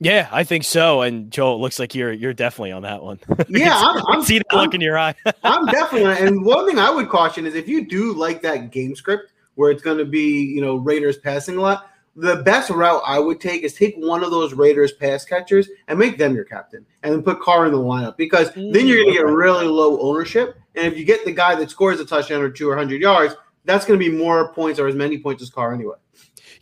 Yeah, 0.00 0.28
I 0.32 0.44
think 0.44 0.64
so. 0.64 1.02
And 1.02 1.30
Joel, 1.30 1.56
it 1.56 1.58
looks 1.58 1.78
like 1.78 1.94
you're 1.94 2.12
you're 2.12 2.32
definitely 2.32 2.72
on 2.72 2.82
that 2.82 3.02
one. 3.02 3.20
Yeah, 3.48 3.74
I'm, 3.74 4.02
I'm, 4.08 4.22
see 4.22 4.38
that 4.38 4.56
look 4.56 4.74
in 4.74 4.80
your 4.80 4.98
eye. 4.98 5.14
I'm 5.44 5.66
definitely. 5.66 6.26
And 6.26 6.44
one 6.44 6.66
thing 6.66 6.78
I 6.78 6.88
would 6.88 7.08
caution 7.08 7.46
is 7.46 7.54
if 7.54 7.68
you 7.68 7.86
do 7.86 8.14
like 8.14 8.40
that 8.42 8.70
game 8.70 8.96
script 8.96 9.32
where 9.56 9.70
it's 9.70 9.82
going 9.82 9.98
to 9.98 10.04
be 10.04 10.42
you 10.42 10.62
know 10.62 10.76
Raiders 10.76 11.18
passing 11.18 11.56
a 11.56 11.60
lot, 11.60 11.90
the 12.16 12.36
best 12.36 12.70
route 12.70 13.02
I 13.06 13.18
would 13.18 13.40
take 13.40 13.62
is 13.62 13.74
take 13.74 13.94
one 13.96 14.24
of 14.24 14.30
those 14.30 14.54
Raiders 14.54 14.92
pass 14.92 15.24
catchers 15.24 15.68
and 15.88 15.98
make 15.98 16.16
them 16.16 16.34
your 16.34 16.44
captain, 16.44 16.86
and 17.02 17.12
then 17.12 17.22
put 17.22 17.40
Carr 17.40 17.66
in 17.66 17.72
the 17.72 17.78
lineup 17.78 18.16
because 18.16 18.52
then 18.54 18.86
you're 18.86 19.02
going 19.02 19.14
to 19.14 19.18
get 19.18 19.26
really 19.26 19.66
low 19.66 20.00
ownership. 20.00 20.56
And 20.76 20.86
if 20.86 20.98
you 20.98 21.04
get 21.04 21.24
the 21.24 21.32
guy 21.32 21.56
that 21.56 21.70
scores 21.70 22.00
a 22.00 22.06
touchdown 22.06 22.40
or 22.40 22.50
two 22.50 22.70
or 22.70 22.76
hundred 22.76 23.02
yards, 23.02 23.34
that's 23.64 23.84
going 23.84 23.98
to 23.98 24.10
be 24.10 24.16
more 24.16 24.52
points 24.54 24.80
or 24.80 24.86
as 24.86 24.94
many 24.94 25.18
points 25.18 25.42
as 25.42 25.50
Carr 25.50 25.74
anyway. 25.74 25.96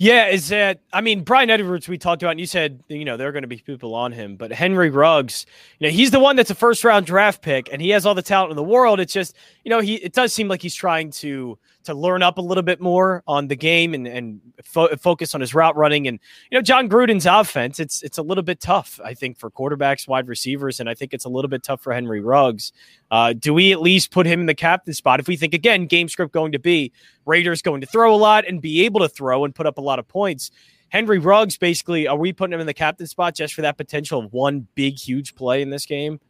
Yeah, 0.00 0.29
is 0.29 0.49
that 0.49 0.79
I 0.93 1.00
mean 1.00 1.25
Bryan 1.25 1.50
Edwards 1.50 1.89
we 1.89 1.99
talked 1.99 2.23
about 2.23 2.31
and 2.31 2.41
you 2.41 2.47
said 2.47 2.85
you 2.87 3.05
know 3.05 3.17
there 3.17 3.29
are 3.29 3.33
going 3.33 3.43
to 3.43 3.49
be 3.49 3.59
people 3.59 3.97
on 3.97 4.12
him, 4.12 4.37
but 4.37 4.53
Henry 4.53 4.91
Ruggs, 4.91 5.45
you 5.81 5.89
know, 5.89 5.93
he's 5.93 6.12
the 6.12 6.21
one 6.21 6.37
that's 6.37 6.50
a 6.50 6.55
first 6.55 6.85
round 6.85 7.05
draft 7.05 7.43
pick 7.43 7.69
and 7.73 7.83
he 7.83 7.91
has 7.91 8.06
all 8.06 8.15
the 8.15 8.23
talent 8.23 8.50
in 8.50 8.56
the 8.56 8.62
world. 8.62 9.00
It's 9.00 9.12
just, 9.12 9.35
you 9.65 9.71
know, 9.71 9.81
he 9.81 9.97
it 9.97 10.12
does 10.12 10.33
seem 10.33 10.47
like 10.47 10.62
he's 10.62 10.75
trying 10.75 11.11
to 11.11 11.59
to 11.88 11.94
learn 11.94 12.23
up 12.23 12.38
a 12.38 12.40
little 12.40 12.62
bit 12.62 12.81
more 12.81 13.23
on 13.26 13.49
the 13.49 13.56
game 13.56 13.94
and 13.94 14.06
and 14.06 14.40
fo- 14.62 14.94
focus 14.96 15.35
on 15.35 15.40
his 15.40 15.55
route 15.55 15.76
running. 15.76 16.06
And 16.06 16.20
you 16.50 16.58
know 16.58 16.62
Jon 16.62 16.88
Gruden's 16.88 17.26
offense 17.26 17.81
it's 17.81 18.02
it's 18.02 18.19
a 18.19 18.23
little 18.23 18.44
bit 18.44 18.61
tough 18.61 19.00
I 19.05 19.14
think 19.14 19.38
for 19.38 19.50
quarterbacks 19.50 20.06
wide 20.06 20.29
receivers 20.29 20.81
and 20.81 20.88
I 20.88 20.94
think 20.94 21.14
it's 21.14 21.25
a 21.25 21.29
little 21.29 21.49
bit 21.49 21.62
tough 21.62 21.81
for 21.82 21.93
Henry 21.93 22.20
Ruggs. 22.20 22.73
Uh, 23.11 23.32
do 23.32 23.55
we 23.55 23.73
at 23.73 23.81
least 23.81 24.11
put 24.11 24.26
him 24.26 24.40
in 24.40 24.46
the 24.46 24.55
captain 24.55 24.93
spot? 24.93 25.19
If 25.19 25.29
we 25.29 25.37
think 25.37 25.55
again 25.55 25.87
game 25.87 26.08
script 26.08 26.32
going 26.32 26.52
to 26.52 26.58
be 26.58 26.93
Raiders 27.26 27.62
going 27.62 27.81
to 27.81 27.87
throw 27.87 28.14
a 28.14 28.17
lot 28.17 28.46
and 28.46 28.61
be 28.61 28.85
able 28.85 29.00
to 29.00 29.08
throw 29.08 29.44
and 29.44 29.55
put 29.55 29.67
up 29.67 29.79
a 29.79 29.82
lot 29.82 29.99
of 29.99 30.06
points 30.06 30.50
Henry 30.90 31.19
Ruggs 31.19 31.58
basically 31.58 32.06
are 32.06 32.17
we 32.17 32.32
putting 32.32 32.55
him 32.55 32.61
in 32.61 32.67
the 32.67 32.75
captain 32.75 33.06
spot 33.06 33.35
just 33.35 33.55
for 33.55 33.62
that 33.62 33.76
potential 33.76 34.20
of 34.20 34.32
one 34.32 34.67
big 34.75 34.99
huge 34.99 35.35
play 35.35 35.62
in 35.62 35.70
this 35.70 35.87
game 35.87 36.20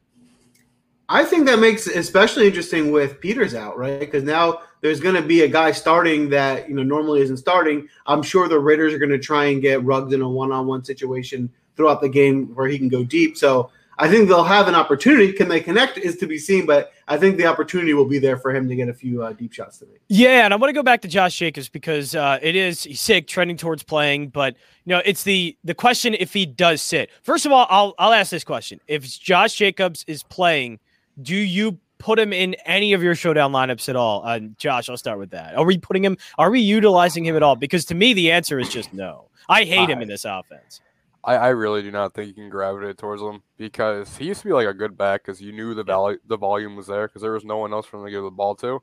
I 1.11 1.25
think 1.25 1.47
that 1.47 1.59
makes 1.59 1.87
it 1.87 1.97
especially 1.97 2.47
interesting 2.47 2.93
with 2.93 3.19
Peters 3.21 3.55
out, 3.55 3.79
right? 3.79 3.99
Because 3.99 4.25
now 4.25 4.61
there's 4.83 5.01
going 5.01 5.15
to 5.15 5.23
be 5.23 5.41
a 5.41 5.49
guy 5.49 5.73
starting 5.73 6.29
that 6.31 6.69
you 6.69 6.75
know 6.75 6.83
normally 6.83 7.23
isn't 7.23 7.39
starting. 7.39 7.89
I'm 8.07 8.23
sure 8.23 8.49
the 8.49 8.59
Raiders 8.59 8.93
are 8.93 8.99
going 8.99 9.11
to 9.11 9.19
try 9.19 9.47
and 9.47 9.63
get 9.63 9.83
Ruggs 9.85 10.13
in 10.13 10.21
a 10.21 10.29
one-on-one 10.29 10.85
situation 10.85 11.51
throughout 11.77 12.03
the 12.03 12.09
game 12.11 12.55
where 12.55 12.69
he 12.69 12.77
can 12.77 12.89
go 12.89 13.05
deep. 13.05 13.39
So 13.39 13.71
I 13.99 14.09
think 14.09 14.29
they'll 14.29 14.45
have 14.45 14.69
an 14.69 14.75
opportunity. 14.75 15.33
Can 15.33 15.49
they 15.49 15.61
connect 15.61 15.97
is 15.97 16.17
to 16.19 16.27
be 16.27 16.39
seen, 16.39 16.67
but 16.67 16.93
I 17.09 17.17
think 17.17 17.39
the 17.39 17.47
opportunity 17.47 17.95
will 17.95 18.05
be 18.05 18.19
there 18.19 18.37
for 18.37 18.55
him 18.55 18.69
to 18.69 18.77
get 18.77 18.89
a 18.89 18.95
few 18.95 19.23
uh, 19.23 19.33
deep 19.33 19.53
shots 19.55 19.79
today. 19.79 19.97
Yeah, 20.09 20.45
and 20.45 20.53
I 20.53 20.59
want 20.59 20.69
to 20.69 20.75
go 20.75 20.83
back 20.83 21.01
to 21.03 21.09
Josh 21.09 21.37
Jacobs 21.37 21.71
because 21.71 22.15
uh, 22.15 22.39
it 22.43 22.55
is 22.55 22.87
sick, 22.95 23.27
trending 23.27 23.57
towards 23.57 23.83
playing, 23.83 24.29
but 24.29 24.57
you 24.85 24.95
know 24.95 25.01
it's 25.07 25.23
the 25.23 25.57
the 25.65 25.75
question 25.75 26.15
if 26.15 26.35
he 26.35 26.45
does 26.45 26.83
sit. 26.83 27.09
First 27.23 27.47
of 27.47 27.53
all, 27.53 27.67
I'll 27.71 27.95
I'll 27.99 28.13
ask 28.13 28.31
this 28.31 28.45
question: 28.45 28.79
If 28.87 29.05
Josh 29.19 29.55
Jacobs 29.55 30.05
is 30.07 30.23
playing 30.23 30.81
do 31.21 31.37
you 31.37 31.79
put 31.99 32.19
him 32.19 32.33
in 32.33 32.55
any 32.65 32.93
of 32.93 33.03
your 33.03 33.15
showdown 33.15 33.53
lineups 33.53 33.89
at 33.89 33.97
all? 33.97 34.23
Uh, 34.25 34.41
Josh, 34.57 34.89
I'll 34.89 34.97
start 34.97 35.19
with 35.19 35.31
that. 35.31 35.57
Are 35.57 35.65
we 35.65 35.79
putting 35.79 36.05
him? 36.05 36.17
Are 36.39 36.51
we 36.51 36.61
utilizing 36.61 37.25
him 37.25 37.37
at 37.37 37.43
all? 37.43 37.57
Because 37.57 37.85
to 37.87 37.95
me, 37.95 38.15
the 38.15 38.31
answer 38.31 38.59
is 38.59 38.69
just 38.69 38.93
no. 38.93 39.29
I 39.49 39.65
hate 39.65 39.89
I, 39.89 39.93
him 39.93 40.03
in 40.03 40.09
this 40.09 40.25
offense. 40.25 40.81
I, 41.25 41.35
I, 41.35 41.49
really 41.49 41.83
do 41.83 41.91
not 41.91 42.15
think 42.15 42.29
you 42.29 42.35
can 42.35 42.49
gravitate 42.49 42.97
towards 42.97 43.21
him 43.21 43.43
because 43.57 44.17
he 44.17 44.27
used 44.27 44.41
to 44.43 44.47
be 44.47 44.53
like 44.53 44.69
a 44.69 44.75
good 44.75 44.97
back 44.97 45.23
because 45.23 45.41
you 45.41 45.53
knew 45.53 45.75
the 45.75 45.83
value, 45.83 46.19
the 46.27 46.37
volume 46.37 46.77
was 46.77 46.87
there 46.87 47.09
because 47.09 47.23
there 47.23 47.33
was 47.33 47.45
no 47.45 47.59
one 47.59 47.73
else 47.73 47.87
for 47.87 47.99
him 47.99 48.05
to 48.05 48.11
give 48.11 48.23
the 48.23 48.31
ball 48.31 48.55
to. 48.57 48.81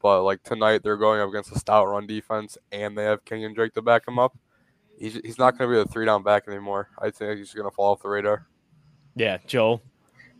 But 0.00 0.22
like 0.22 0.42
tonight, 0.42 0.82
they're 0.82 0.96
going 0.96 1.20
up 1.20 1.28
against 1.28 1.52
a 1.52 1.58
stout 1.58 1.88
run 1.88 2.06
defense, 2.06 2.58
and 2.72 2.96
they 2.96 3.04
have 3.04 3.24
Kenyan 3.24 3.54
Drake 3.54 3.74
to 3.74 3.82
back 3.82 4.06
him 4.08 4.18
up. 4.18 4.36
He's, 4.98 5.14
he's 5.14 5.38
not 5.38 5.56
going 5.56 5.70
to 5.70 5.76
be 5.76 5.80
a 5.80 5.84
three 5.84 6.06
down 6.06 6.22
back 6.22 6.48
anymore. 6.48 6.88
I 6.98 7.10
think 7.10 7.38
he's 7.38 7.54
going 7.54 7.68
to 7.68 7.74
fall 7.74 7.92
off 7.92 8.02
the 8.02 8.08
radar. 8.08 8.46
Yeah, 9.16 9.38
Joel. 9.46 9.82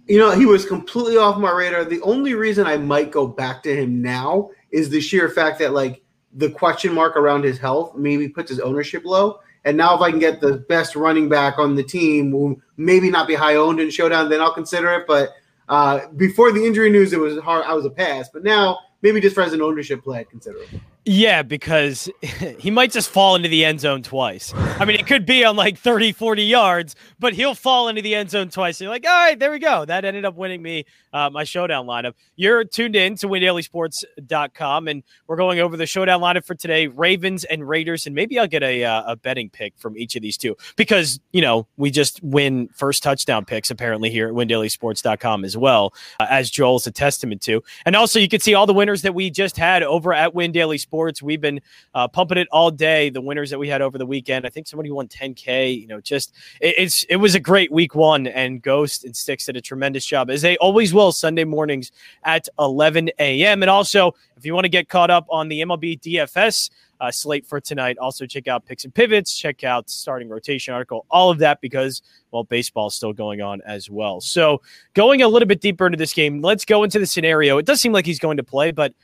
You 0.07 0.19
know, 0.19 0.33
he 0.33 0.45
was 0.45 0.67
completely 0.67 1.17
off 1.17 1.39
my 1.39 1.51
radar. 1.51 1.85
The 1.85 2.03
only 2.03 2.35
reason 2.35 2.67
I 2.67 2.77
might 2.77 3.11
go 3.11 3.27
back 3.27 3.63
to 3.63 3.75
him 3.75 4.03
now 4.03 4.51
is 4.71 4.91
the 4.91 5.01
sheer 5.01 5.29
fact 5.31 5.59
that 5.61 5.73
like 5.73 6.03
the 6.35 6.51
question 6.51 6.93
mark 6.93 7.17
around 7.17 7.45
his 7.45 7.59
health 7.59 7.95
maybe 7.95 8.29
puts 8.29 8.51
his 8.51 8.61
ownership 8.61 9.05
low. 9.05 9.41
And 9.65 9.77
now 9.77 9.95
if 9.95 10.03
I 10.03 10.11
can 10.11 10.19
get 10.19 10.41
the 10.41 10.59
best 10.69 10.95
running 10.95 11.29
back 11.29 11.59
on 11.59 11.75
the 11.75 11.83
team, 11.83 12.33
who 12.33 12.61
maybe 12.77 13.11
not 13.11 13.27
be 13.27 13.35
high 13.35 13.57
owned 13.57 13.81
in 13.81 13.89
showdown, 13.89 14.29
then 14.29 14.43
I'll 14.43 14.53
consider 14.53 14.93
it. 14.93 15.07
But 15.07 15.31
uh, 15.71 16.09
before 16.17 16.53
the 16.53 16.65
injury 16.65 16.91
news, 16.91 17.15
it 17.15 17.21
was 17.21 17.39
hard. 17.39 17.65
I 17.65 17.73
was 17.73 17.87
a 17.87 17.91
pass. 17.91 18.29
But 18.29 18.45
now 18.45 18.79
maybe 19.01 19.21
just 19.21 19.35
for 19.35 19.43
as 19.43 19.55
an 19.55 19.63
ownership 19.63 20.05
play, 20.05 20.19
I'd 20.21 20.29
consider 20.29 20.59
it. 20.59 20.69
Yeah, 21.07 21.43
because 21.43 22.09
he 22.59 22.71
might 22.71 22.91
just 22.91 23.11
fall 23.11 23.37
into 23.37 23.49
the 23.49 23.65
end 23.65 23.81
zone 23.81 24.03
twice. 24.03 24.55
I 24.55 24.87
mean, 24.87 24.99
it 24.99 25.07
could 25.07 25.27
be 25.27 25.45
on 25.45 25.55
like 25.55 25.77
30, 25.79 26.13
40 26.13 26.43
yards, 26.45 26.97
but 27.19 27.35
he'll 27.35 27.55
fall 27.55 27.89
into 27.89 28.01
the 28.01 28.15
end 28.15 28.31
zone 28.31 28.49
twice. 28.49 28.81
you're 28.81 28.89
like, 28.89 29.07
all 29.07 29.13
right, 29.13 29.39
there 29.39 29.51
we 29.51 29.59
go. 29.59 29.85
That 29.85 30.07
ended 30.07 30.25
up 30.25 30.35
winning 30.35 30.63
me 30.63 30.87
uh, 31.13 31.29
my 31.29 31.45
showdown 31.45 31.87
lineup. 31.87 32.15
You're 32.37 32.65
tuned 32.65 32.97
in 32.97 33.17
to 33.17 33.29
windailysports.com, 33.29 34.89
and 34.89 35.03
we're 35.27 35.37
going 35.37 35.61
over 35.61 35.77
the 35.77 35.85
showdown 35.85 36.23
lineup 36.23 36.47
for 36.47 36.55
today 36.55 36.87
Ravens 36.87 37.45
and 37.45 37.69
Raiders. 37.69 38.07
And 38.07 38.15
maybe 38.15 38.39
I'll 38.39 38.47
get 38.47 38.63
a, 38.63 38.85
uh, 38.85 39.13
a 39.13 39.17
betting 39.17 39.51
pick 39.51 39.75
from 39.77 39.99
each 39.99 40.17
of 40.17 40.23
these 40.23 40.39
two 40.39 40.57
because, 40.77 41.21
you 41.33 41.43
know, 41.43 41.67
we 41.77 41.91
just 41.91 42.23
win 42.23 42.69
first 42.69 43.03
touchdown 43.03 43.45
picks 43.45 43.71
apparently 43.71 44.09
here 44.09 44.29
at 44.29 44.35
windailysports.com 44.35 45.45
as 45.45 45.55
well, 45.55 45.93
uh, 46.19 46.27
as 46.31 46.51
Joel's 46.51 46.87
a 46.87 46.91
testament 46.91 47.43
to. 47.43 47.63
And 47.85 47.95
also, 47.95 48.19
you 48.19 48.29
can 48.29 48.41
see 48.41 48.55
all 48.55 48.67
the 48.67 48.73
winners 48.73 49.03
that 49.03 49.15
we 49.15 49.29
just 49.29 49.59
had 49.59 49.83
over 49.83 50.15
at 50.15 50.35
Win 50.35 50.51
Daily 50.51 50.79
Sports 50.79 50.94
sports. 50.95 51.21
We've 51.21 51.41
been 51.41 51.61
uh, 51.93 52.07
pumping 52.07 52.39
it 52.39 52.47
all 52.53 52.71
day. 52.71 53.11
The 53.11 53.21
winners 53.21 53.51
that 53.51 53.59
we 53.59 53.69
had 53.69 53.83
over 53.83 53.99
the 53.99 54.07
weekend. 54.07 54.47
I 54.47 54.49
think 54.49 54.69
somebody 54.69 54.93
won 54.93 55.09
10k. 55.09 55.81
You 55.81 55.89
know, 55.89 56.01
just 56.01 56.35
it, 56.61 56.75
it's 56.79 57.03
it 57.05 57.17
was 57.17 57.35
a 57.35 57.41
great 57.41 57.73
week 57.73 57.97
one, 57.97 58.29
and 58.29 58.63
Ghost 58.63 59.05
and 59.05 59.17
Sticks 59.17 59.47
did 59.47 59.57
a 59.57 59.61
tremendous 59.61 60.07
job 60.07 60.31
as 60.31 60.41
they 60.41 60.57
always 60.59 60.95
will 60.95 61.11
Sunday 61.11 61.43
mornings 61.43 61.91
at 62.23 62.49
11 62.61 63.11
a.m. 63.19 63.65
And 63.65 63.71
also, 63.71 64.15
if 64.37 64.47
you 64.47 64.55
want 64.55 64.67
to 64.67 64.69
get 64.69 64.89
caught 64.89 65.11
up 65.11 65.27
on 65.29 65.49
the 65.49 65.63
MLB 65.63 66.01
DFS. 66.01 66.71
Uh, 67.01 67.11
slate 67.11 67.45
for 67.45 67.61
tonight. 67.61 67.99
Also, 67.99 68.25
check 68.25 68.47
out 68.47 68.65
picks 68.65 68.85
and 68.85 68.95
pivots, 68.95 69.37
check 69.37 69.65
out 69.65 69.91
starting 69.91 70.29
rotation 70.29 70.73
article, 70.73 71.05
all 71.11 71.29
of 71.29 71.39
that 71.39 71.61
because, 71.61 72.03
well, 72.31 72.45
baseball 72.45 72.87
is 72.87 72.95
still 72.95 73.13
going 73.13 73.43
on 73.43 73.61
as 73.67 73.91
well. 73.91 74.21
So, 74.21 74.63
going 74.95 75.21
a 75.21 75.29
little 75.29 75.49
bit 75.49 75.61
deeper 75.61 75.87
into 75.87 75.99
this 75.99 76.15
game, 76.15 76.41
let's 76.41 76.65
go 76.65 76.85
into 76.85 77.01
the 77.01 77.05
scenario. 77.05 77.59
It 77.59 77.67
does 77.67 77.81
seem 77.81 77.93
like 77.93 78.07
he's 78.07 78.21
going 78.21 78.37
to 78.37 78.45
play, 78.45 78.71
but 78.71 78.95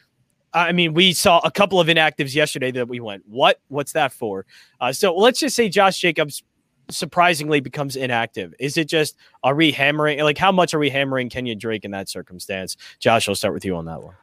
I 0.53 0.73
mean, 0.73 0.95
we 0.95 1.13
saw 1.13 1.41
a 1.45 1.51
couple 1.51 1.81
of 1.81 1.89
inactives 1.89 2.35
yesterday 2.35 2.71
that 2.73 2.89
we 2.89 3.01
went, 3.01 3.23
what? 3.27 3.61
What's 3.69 3.93
that 3.93 4.13
for? 4.13 4.47
Uh, 4.81 4.93
so 4.93 5.15
let's 5.15 5.39
just 5.39 5.55
say 5.55 5.69
Josh 5.69 5.99
Jacobs 5.99 6.43
surprisingly 6.89 7.61
becomes 7.61 7.95
inactive. 7.95 8.53
Is 8.59 8.77
it 8.77 8.89
just, 8.89 9.17
are 9.45 9.55
we 9.55 9.71
hammering, 9.71 10.21
like, 10.21 10.39
how 10.39 10.51
much 10.51 10.75
are 10.75 10.81
we 10.81 10.91
hammering 10.91 11.29
Kenyan 11.29 11.59
Drake 11.59 11.85
in 11.85 11.93
that 11.93 12.09
circumstance? 12.09 12.77
Josh, 12.99 13.29
I'll 13.29 13.37
start 13.37 13.55
with 13.55 13.65
you 13.65 13.77
on 13.77 13.85
that 13.85 14.03
one. 14.03 14.15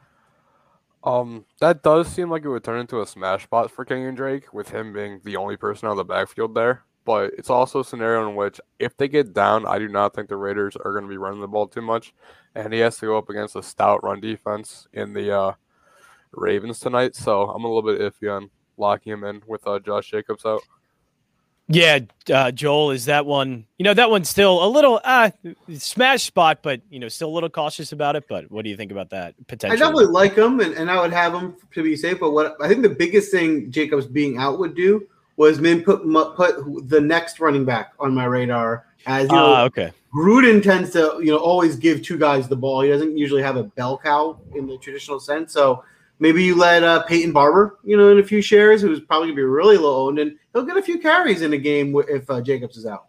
Um, 1.04 1.46
that 1.60 1.82
does 1.82 2.08
seem 2.08 2.28
like 2.28 2.44
it 2.44 2.48
would 2.48 2.64
turn 2.64 2.80
into 2.80 3.00
a 3.00 3.06
smash 3.06 3.44
spot 3.44 3.70
for 3.70 3.86
Kenyan 3.86 4.14
Drake 4.14 4.52
with 4.52 4.68
him 4.68 4.92
being 4.92 5.20
the 5.24 5.36
only 5.36 5.56
person 5.56 5.88
on 5.88 5.96
the 5.96 6.04
backfield 6.04 6.54
there. 6.54 6.82
But 7.06 7.32
it's 7.38 7.48
also 7.48 7.80
a 7.80 7.84
scenario 7.84 8.28
in 8.28 8.36
which 8.36 8.60
if 8.78 8.94
they 8.98 9.08
get 9.08 9.32
down, 9.32 9.64
I 9.64 9.78
do 9.78 9.88
not 9.88 10.14
think 10.14 10.28
the 10.28 10.36
Raiders 10.36 10.76
are 10.76 10.92
going 10.92 11.04
to 11.04 11.08
be 11.08 11.16
running 11.16 11.40
the 11.40 11.48
ball 11.48 11.66
too 11.66 11.80
much, 11.80 12.12
and 12.54 12.70
he 12.70 12.80
has 12.80 12.98
to 12.98 13.06
go 13.06 13.16
up 13.16 13.30
against 13.30 13.56
a 13.56 13.62
stout 13.62 14.04
run 14.04 14.20
defense 14.20 14.86
in 14.92 15.14
the 15.14 15.34
uh, 15.34 15.52
Ravens 16.32 16.80
tonight, 16.80 17.14
so 17.14 17.50
I'm 17.50 17.64
a 17.64 17.72
little 17.72 17.82
bit 17.82 18.00
iffy 18.00 18.34
on 18.34 18.50
locking 18.76 19.12
him 19.12 19.24
in 19.24 19.42
with 19.46 19.66
uh, 19.66 19.78
Josh 19.78 20.10
Jacobs 20.10 20.44
out. 20.44 20.62
Yeah, 21.70 21.98
uh, 22.32 22.50
Joel, 22.50 22.92
is 22.92 23.04
that 23.04 23.26
one? 23.26 23.66
You 23.76 23.84
know, 23.84 23.92
that 23.92 24.08
one's 24.08 24.30
still 24.30 24.64
a 24.64 24.68
little 24.68 25.00
uh, 25.04 25.30
smash 25.74 26.22
spot, 26.22 26.60
but 26.62 26.80
you 26.88 26.98
know, 26.98 27.08
still 27.08 27.28
a 27.28 27.34
little 27.34 27.50
cautious 27.50 27.92
about 27.92 28.16
it. 28.16 28.24
But 28.26 28.50
what 28.50 28.64
do 28.64 28.70
you 28.70 28.76
think 28.76 28.90
about 28.90 29.10
that 29.10 29.34
potential? 29.48 29.76
I 29.76 29.78
definitely 29.78 30.06
like 30.06 30.34
him, 30.34 30.60
and, 30.60 30.72
and 30.74 30.90
I 30.90 30.98
would 30.98 31.12
have 31.12 31.34
him 31.34 31.56
to 31.74 31.82
be 31.82 31.94
safe. 31.94 32.20
But 32.20 32.30
what 32.30 32.56
I 32.62 32.68
think 32.68 32.80
the 32.82 32.88
biggest 32.88 33.30
thing 33.30 33.70
Jacobs 33.70 34.06
being 34.06 34.38
out 34.38 34.58
would 34.58 34.74
do 34.74 35.06
was 35.36 35.60
maybe 35.60 35.82
put 35.82 36.02
put 36.36 36.88
the 36.88 37.00
next 37.02 37.38
running 37.38 37.66
back 37.66 37.92
on 38.00 38.14
my 38.14 38.24
radar. 38.24 38.86
As 39.06 39.28
you 39.28 39.36
know, 39.36 39.54
uh, 39.54 39.64
okay. 39.66 39.92
Gruden 40.14 40.62
tends 40.62 40.90
to 40.92 41.18
you 41.20 41.32
know 41.32 41.38
always 41.38 41.76
give 41.76 42.02
two 42.02 42.16
guys 42.16 42.48
the 42.48 42.56
ball. 42.56 42.80
He 42.80 42.88
doesn't 42.88 43.18
usually 43.18 43.42
have 43.42 43.56
a 43.56 43.64
bell 43.64 43.98
cow 44.02 44.40
in 44.54 44.66
the 44.66 44.78
traditional 44.78 45.20
sense. 45.20 45.52
So 45.52 45.84
Maybe 46.20 46.42
you 46.42 46.56
let 46.56 46.82
uh, 46.82 47.02
Peyton 47.04 47.32
Barber, 47.32 47.78
you 47.84 47.96
know, 47.96 48.10
in 48.10 48.18
a 48.18 48.24
few 48.24 48.42
shares, 48.42 48.82
who's 48.82 49.00
probably 49.00 49.28
gonna 49.28 49.36
be 49.36 49.42
really 49.42 49.76
low 49.76 50.08
owned, 50.08 50.18
and 50.18 50.36
he'll 50.52 50.64
get 50.64 50.76
a 50.76 50.82
few 50.82 50.98
carries 50.98 51.42
in 51.42 51.52
a 51.52 51.58
game 51.58 51.94
if 52.08 52.28
uh, 52.30 52.40
Jacobs 52.40 52.76
is 52.76 52.86
out. 52.86 53.06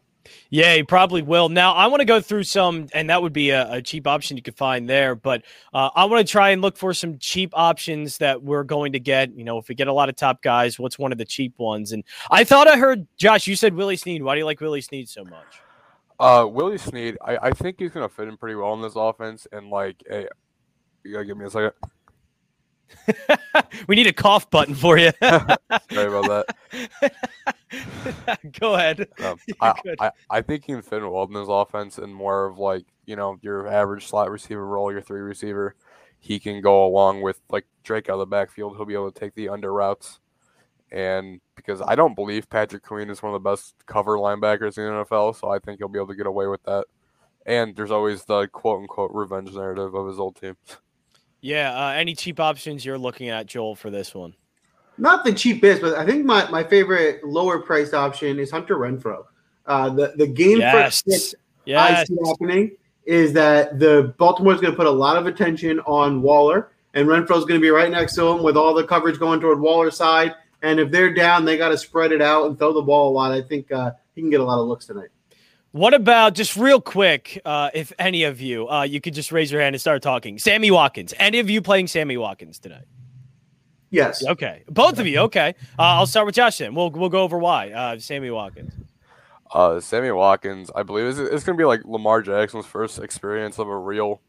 Yeah, 0.49 0.75
he 0.75 0.83
probably 0.83 1.21
will. 1.21 1.49
Now, 1.49 1.73
I 1.73 1.87
want 1.87 2.01
to 2.01 2.05
go 2.05 2.21
through 2.21 2.43
some, 2.43 2.87
and 2.93 3.09
that 3.09 3.21
would 3.21 3.33
be 3.33 3.49
a, 3.49 3.71
a 3.71 3.81
cheap 3.81 4.07
option 4.07 4.37
you 4.37 4.43
could 4.43 4.57
find 4.57 4.87
there. 4.89 5.15
But 5.15 5.43
uh, 5.73 5.89
I 5.95 6.05
want 6.05 6.25
to 6.25 6.31
try 6.31 6.49
and 6.49 6.61
look 6.61 6.77
for 6.77 6.93
some 6.93 7.17
cheap 7.17 7.51
options 7.53 8.17
that 8.19 8.43
we're 8.43 8.63
going 8.63 8.93
to 8.93 8.99
get. 8.99 9.35
You 9.35 9.43
know, 9.43 9.57
if 9.57 9.69
we 9.69 9.75
get 9.75 9.87
a 9.87 9.93
lot 9.93 10.09
of 10.09 10.15
top 10.15 10.41
guys, 10.41 10.77
what's 10.77 10.99
one 10.99 11.11
of 11.11 11.17
the 11.17 11.25
cheap 11.25 11.53
ones? 11.57 11.91
And 11.91 12.03
I 12.29 12.43
thought 12.43 12.67
I 12.67 12.77
heard 12.77 13.07
Josh. 13.17 13.47
You 13.47 13.55
said 13.55 13.73
Willie 13.73 13.97
Snead. 13.97 14.23
Why 14.23 14.35
do 14.35 14.39
you 14.39 14.45
like 14.45 14.61
Willie 14.61 14.81
Snead 14.81 15.09
so 15.09 15.23
much? 15.23 15.61
Uh, 16.19 16.45
Willie 16.47 16.77
Snead, 16.77 17.17
I, 17.25 17.37
I 17.43 17.51
think 17.51 17.77
he's 17.79 17.91
going 17.91 18.07
to 18.07 18.13
fit 18.13 18.27
in 18.27 18.37
pretty 18.37 18.55
well 18.55 18.73
in 18.73 18.81
this 18.81 18.93
offense. 18.95 19.47
And 19.51 19.69
like, 19.69 20.03
hey, 20.07 20.27
you 21.03 21.13
gotta 21.13 21.25
give 21.25 21.37
me 21.37 21.45
a 21.45 21.49
second. 21.49 21.71
we 23.87 23.95
need 23.95 24.07
a 24.07 24.13
cough 24.13 24.49
button 24.49 24.75
for 24.75 24.97
you. 24.97 25.11
Sorry 25.21 26.07
about 26.07 26.45
that. 26.71 28.39
Go 28.59 28.75
ahead. 28.75 29.07
Um, 29.23 29.37
I, 29.61 29.73
I, 29.99 30.11
I, 30.29 30.41
think 30.41 30.65
he 30.65 30.73
can 30.73 30.81
fit 30.81 31.03
in 31.03 31.11
well 31.11 31.23
in 31.23 31.33
this 31.33 31.47
offense 31.49 31.97
and 31.97 32.13
more 32.13 32.45
of 32.45 32.57
like, 32.57 32.85
you 33.05 33.15
know, 33.15 33.37
your 33.41 33.67
average 33.67 34.07
slot 34.07 34.31
receiver 34.31 34.65
role, 34.65 34.91
your 34.91 35.01
three 35.01 35.21
receiver. 35.21 35.75
He 36.19 36.39
can 36.39 36.61
go 36.61 36.85
along 36.85 37.21
with 37.21 37.39
like 37.49 37.65
Drake 37.83 38.09
out 38.09 38.13
of 38.13 38.19
the 38.19 38.25
backfield. 38.25 38.75
He'll 38.75 38.85
be 38.85 38.93
able 38.93 39.11
to 39.11 39.19
take 39.19 39.35
the 39.35 39.49
under 39.49 39.71
routes. 39.71 40.19
And 40.91 41.39
because 41.55 41.81
I 41.81 41.95
don't 41.95 42.15
believe 42.15 42.49
Patrick 42.49 42.83
Queen 42.83 43.09
is 43.09 43.21
one 43.21 43.33
of 43.33 43.41
the 43.41 43.49
best 43.49 43.75
cover 43.85 44.17
linebackers 44.17 44.77
in 44.77 44.85
the 44.85 45.05
NFL, 45.05 45.39
so 45.39 45.49
I 45.49 45.59
think 45.59 45.79
he'll 45.79 45.87
be 45.87 45.99
able 45.99 46.07
to 46.07 46.15
get 46.15 46.25
away 46.25 46.47
with 46.47 46.63
that. 46.63 46.85
And 47.45 47.75
there's 47.75 47.91
always 47.91 48.25
the 48.25 48.47
quote 48.47 48.81
unquote 48.81 49.11
revenge 49.13 49.53
narrative 49.53 49.93
of 49.93 50.07
his 50.07 50.19
old 50.19 50.35
team. 50.35 50.57
Yeah. 51.41 51.73
Uh, 51.73 51.91
any 51.91 52.15
cheap 52.15 52.39
options 52.39 52.83
you're 52.83 52.97
looking 52.97 53.29
at, 53.29 53.45
Joel, 53.45 53.75
for 53.75 53.89
this 53.89 54.13
one? 54.13 54.35
Not 54.97 55.23
the 55.23 55.33
cheapest, 55.33 55.81
but 55.81 55.97
I 55.97 56.05
think 56.05 56.25
my, 56.25 56.49
my 56.49 56.63
favorite 56.63 57.23
lower 57.23 57.59
priced 57.59 57.93
option 57.93 58.37
is 58.37 58.51
Hunter 58.51 58.75
Renfrow. 58.75 59.25
Uh, 59.65 59.89
the 59.89 60.13
the 60.17 60.27
game 60.27 60.57
yes. 60.57 61.03
for 61.03 61.11
yes. 61.65 62.01
I 62.01 62.03
see 62.03 62.17
happening 62.25 62.71
is 63.05 63.33
that 63.33 63.79
the 63.79 64.13
Baltimore 64.17 64.53
is 64.53 64.59
going 64.59 64.73
to 64.73 64.77
put 64.77 64.87
a 64.87 64.91
lot 64.91 65.15
of 65.15 65.27
attention 65.27 65.79
on 65.81 66.21
Waller, 66.21 66.71
and 66.95 67.07
Renfrow's 67.07 67.45
going 67.45 67.59
to 67.59 67.61
be 67.61 67.69
right 67.69 67.89
next 67.89 68.15
to 68.15 68.27
him 68.27 68.43
with 68.43 68.57
all 68.57 68.73
the 68.73 68.83
coverage 68.83 69.19
going 69.19 69.39
toward 69.39 69.59
Waller's 69.59 69.95
side. 69.95 70.35
And 70.61 70.79
if 70.79 70.91
they're 70.91 71.13
down, 71.13 71.45
they 71.45 71.55
got 71.57 71.69
to 71.69 71.77
spread 71.77 72.11
it 72.11 72.21
out 72.21 72.47
and 72.47 72.57
throw 72.57 72.73
the 72.73 72.81
ball 72.81 73.11
a 73.11 73.13
lot. 73.13 73.31
I 73.31 73.41
think 73.41 73.71
uh, 73.71 73.91
he 74.15 74.21
can 74.21 74.29
get 74.29 74.41
a 74.41 74.43
lot 74.43 74.59
of 74.59 74.67
looks 74.67 74.87
tonight. 74.87 75.09
What 75.71 75.93
about 75.93 76.33
just 76.33 76.57
real 76.57 76.81
quick? 76.81 77.39
Uh, 77.45 77.69
if 77.73 77.93
any 77.99 78.23
of 78.23 78.41
you, 78.41 78.67
uh, 78.67 78.83
you 78.83 78.99
could 78.99 79.13
just 79.13 79.31
raise 79.31 79.51
your 79.51 79.61
hand 79.61 79.75
and 79.75 79.81
start 79.81 80.01
talking. 80.01 80.39
Sammy 80.39 80.71
Watkins. 80.71 81.13
Any 81.19 81.39
of 81.39 81.49
you 81.49 81.61
playing 81.61 81.87
Sammy 81.87 82.17
Watkins 82.17 82.57
tonight? 82.57 82.85
Yes. 83.91 84.25
Okay. 84.25 84.63
Both 84.67 84.99
of 84.99 85.05
you. 85.05 85.19
Okay. 85.19 85.53
Uh, 85.77 85.83
I'll 85.83 86.07
start 86.07 86.25
with 86.25 86.35
Josh 86.35 86.57
then. 86.57 86.73
We'll 86.73 86.89
we'll 86.89 87.09
go 87.09 87.21
over 87.21 87.37
why. 87.37 87.71
Uh, 87.71 87.99
Sammy 87.99 88.31
Watkins. 88.31 88.73
Uh, 89.51 89.79
Sammy 89.79 90.11
Watkins, 90.11 90.69
I 90.75 90.83
believe, 90.83 91.05
is 91.05 91.19
it's 91.19 91.43
going 91.43 91.57
to 91.57 91.61
be 91.61 91.65
like 91.65 91.81
Lamar 91.85 92.21
Jackson's 92.21 92.65
first 92.65 92.99
experience 92.99 93.57
of 93.57 93.67
a 93.67 93.77
real 93.77 94.21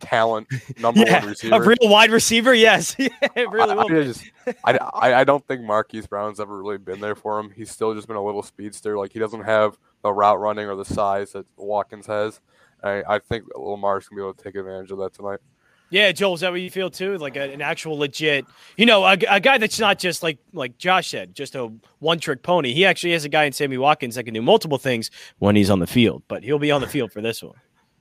talent 0.00 0.48
number 0.78 1.00
yeah, 1.00 1.20
one 1.20 1.28
receiver. 1.28 1.54
A 1.54 1.60
real 1.60 1.76
wide 1.82 2.10
receiver, 2.10 2.52
yes. 2.54 2.96
it 2.98 3.50
really 3.50 3.72
I, 3.72 3.74
will. 3.74 3.86
I, 3.86 4.04
just, 4.04 4.24
I, 4.64 5.14
I 5.14 5.24
don't 5.24 5.46
think 5.46 5.62
Marquise 5.62 6.06
Brown's 6.06 6.40
ever 6.40 6.56
really 6.56 6.78
been 6.78 7.00
there 7.00 7.14
for 7.14 7.38
him. 7.38 7.50
He's 7.50 7.70
still 7.70 7.94
just 7.94 8.08
been 8.08 8.16
a 8.16 8.24
little 8.24 8.42
speedster. 8.42 8.98
Like 8.98 9.12
he 9.12 9.20
doesn't 9.20 9.44
have 9.44 9.78
the 10.04 10.12
route 10.12 10.38
running 10.38 10.68
or 10.68 10.76
the 10.76 10.84
size 10.84 11.32
that 11.32 11.46
Watkins 11.56 12.06
has. 12.06 12.40
I, 12.84 13.02
I 13.08 13.18
think 13.18 13.44
Lamar's 13.56 14.06
gonna 14.06 14.20
be 14.20 14.22
able 14.22 14.34
to 14.34 14.44
take 14.44 14.54
advantage 14.54 14.92
of 14.92 14.98
that 14.98 15.14
tonight. 15.14 15.40
Yeah, 15.90 16.12
Joel, 16.12 16.34
is 16.34 16.40
that 16.40 16.50
what 16.50 16.60
you 16.60 16.70
feel 16.70 16.90
too? 16.90 17.16
Like 17.18 17.36
a, 17.36 17.52
an 17.52 17.62
actual 17.62 17.98
legit, 17.98 18.46
you 18.76 18.84
know, 18.84 19.04
a, 19.04 19.12
a, 19.28 19.40
guy 19.40 19.58
that's 19.58 19.78
not 19.78 19.98
just 19.98 20.22
like 20.22 20.38
like 20.52 20.76
Josh 20.76 21.08
said, 21.08 21.34
just 21.34 21.54
a 21.54 21.72
one 22.00 22.18
trick 22.18 22.42
pony. 22.42 22.74
He 22.74 22.84
actually 22.84 23.12
has 23.12 23.24
a 23.24 23.28
guy 23.28 23.44
in 23.44 23.52
Sammy 23.52 23.78
Watkins 23.78 24.14
that 24.16 24.24
can 24.24 24.34
do 24.34 24.42
multiple 24.42 24.78
things 24.78 25.10
when 25.38 25.56
he's 25.56 25.70
on 25.70 25.78
the 25.78 25.86
field, 25.86 26.22
but 26.28 26.42
he'll 26.42 26.58
be 26.58 26.70
on 26.70 26.80
the 26.80 26.86
field 26.86 27.12
for 27.12 27.20
this 27.20 27.42
one. 27.42 27.54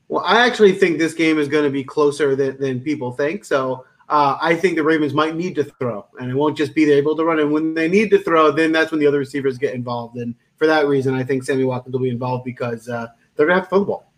Well, 0.10 0.24
I 0.26 0.46
actually 0.46 0.74
think 0.74 0.98
this 0.98 1.14
game 1.14 1.40
is 1.40 1.48
going 1.48 1.64
to 1.64 1.70
be 1.70 1.84
closer 1.84 2.36
than, 2.36 2.60
than 2.60 2.82
people 2.82 3.12
think. 3.12 3.46
So 3.46 3.86
uh, 4.10 4.38
I 4.42 4.56
think 4.56 4.76
the 4.76 4.84
Ravens 4.84 5.14
might 5.14 5.36
need 5.36 5.56
to 5.56 5.64
throw, 5.64 6.06
and 6.20 6.30
it 6.30 6.36
won't 6.36 6.58
just 6.58 6.76
be 6.76 6.86
they're 6.86 6.98
able 6.98 7.16
to 7.16 7.24
run. 7.24 7.40
And 7.40 7.52
when 7.52 7.74
they 7.74 7.88
need 7.88 8.10
to 8.12 8.20
throw, 8.20 8.52
then 8.52 8.72
that's 8.72 8.92
when 8.92 9.00
the 9.00 9.08
other 9.08 9.20
receivers 9.20 9.58
get 9.58 9.74
involved. 9.74 10.18
And 10.18 10.36
for 10.64 10.68
that 10.68 10.88
reason, 10.88 11.14
I 11.14 11.26
think 11.26 11.44
Sammy 11.44 11.66
Watkins 11.66 11.92
will 11.92 12.00
be 12.00 12.10
involved 12.10 12.46
because 12.46 12.88
uh, 12.88 13.08
they're 13.36 13.46
going 13.46 13.58
to 13.58 13.60
have 13.60 13.66
to 13.66 13.70
throw 13.70 13.80
the 13.80 13.86
ball. 13.86 14.13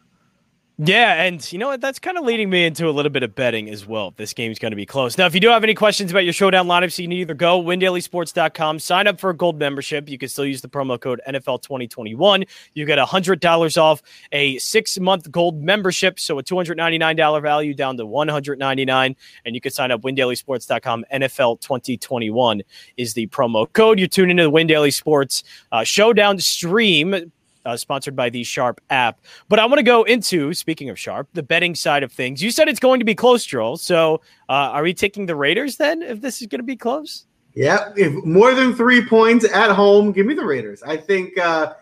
Yeah, 0.77 1.23
and 1.23 1.53
you 1.53 1.57
know 1.57 1.67
what? 1.67 1.79
That's 1.79 1.99
kind 1.99 2.17
of 2.17 2.25
leading 2.25 2.49
me 2.49 2.65
into 2.65 2.89
a 2.89 2.91
little 2.91 3.09
bit 3.09 3.23
of 3.23 3.33
betting 3.33 3.69
as 3.69 3.85
well. 3.85 4.13
This 4.17 4.33
game's 4.33 4.59
going 4.59 4.73
to 4.73 4.75
be 4.75 4.85
close. 4.85 5.17
Now, 5.17 5.25
if 5.25 5.33
you 5.33 5.39
do 5.39 5.47
have 5.47 5.63
any 5.63 5.73
questions 5.73 6.11
about 6.11 6.25
your 6.25 6.33
showdown 6.33 6.67
lineups, 6.67 6.97
you 6.99 7.05
can 7.05 7.13
either 7.13 7.33
go 7.33 7.63
windailysports.com, 7.63 8.79
sign 8.79 9.07
up 9.07 9.17
for 9.17 9.29
a 9.29 9.33
gold 9.33 9.57
membership. 9.57 10.09
You 10.09 10.17
can 10.17 10.27
still 10.27 10.45
use 10.45 10.59
the 10.59 10.67
promo 10.67 10.99
code 10.99 11.21
NFL2021. 11.29 12.45
You 12.73 12.85
get 12.85 12.99
$100 12.99 13.77
off 13.81 14.01
a 14.33 14.57
six 14.57 14.99
month 14.99 15.31
gold 15.31 15.63
membership. 15.63 16.19
So 16.19 16.39
a 16.39 16.43
$299 16.43 17.41
value 17.41 17.73
down 17.73 17.95
to 17.95 18.05
199. 18.05 19.15
And 19.45 19.55
you 19.55 19.61
can 19.61 19.71
sign 19.71 19.91
up 19.91 20.01
windailysports.com. 20.01 21.05
NFL2021 21.13 22.61
is 22.97 23.13
the 23.13 23.27
promo 23.27 23.71
code. 23.71 23.97
You're 23.97 24.09
tuning 24.09 24.31
into 24.31 24.43
the 24.43 24.49
Win 24.49 24.67
Daily 24.67 24.91
Sports 24.91 25.41
uh, 25.71 25.85
Showdown 25.85 26.37
stream 26.39 27.31
uh, 27.65 27.77
sponsored 27.77 28.15
by 28.15 28.29
the 28.29 28.43
Sharp 28.43 28.81
app. 28.89 29.19
But 29.49 29.59
I 29.59 29.65
want 29.65 29.79
to 29.79 29.83
go 29.83 30.03
into, 30.03 30.53
speaking 30.53 30.89
of 30.89 30.99
Sharp, 30.99 31.27
the 31.33 31.43
betting 31.43 31.75
side 31.75 32.03
of 32.03 32.11
things. 32.11 32.41
You 32.41 32.51
said 32.51 32.67
it's 32.67 32.79
going 32.79 32.99
to 32.99 33.05
be 33.05 33.15
close, 33.15 33.45
Joel. 33.45 33.77
So 33.77 34.21
uh, 34.49 34.71
are 34.73 34.83
we 34.83 34.93
taking 34.93 35.25
the 35.25 35.35
Raiders 35.35 35.77
then 35.77 36.01
if 36.01 36.21
this 36.21 36.41
is 36.41 36.47
going 36.47 36.59
to 36.59 36.65
be 36.65 36.75
close? 36.75 37.25
Yeah, 37.53 37.93
if 37.95 38.13
more 38.25 38.53
than 38.53 38.75
three 38.75 39.05
points 39.05 39.45
at 39.45 39.71
home, 39.71 40.11
give 40.11 40.25
me 40.25 40.33
the 40.33 40.45
Raiders. 40.45 40.83
I 40.83 40.97
think 40.97 41.37
uh, 41.37 41.73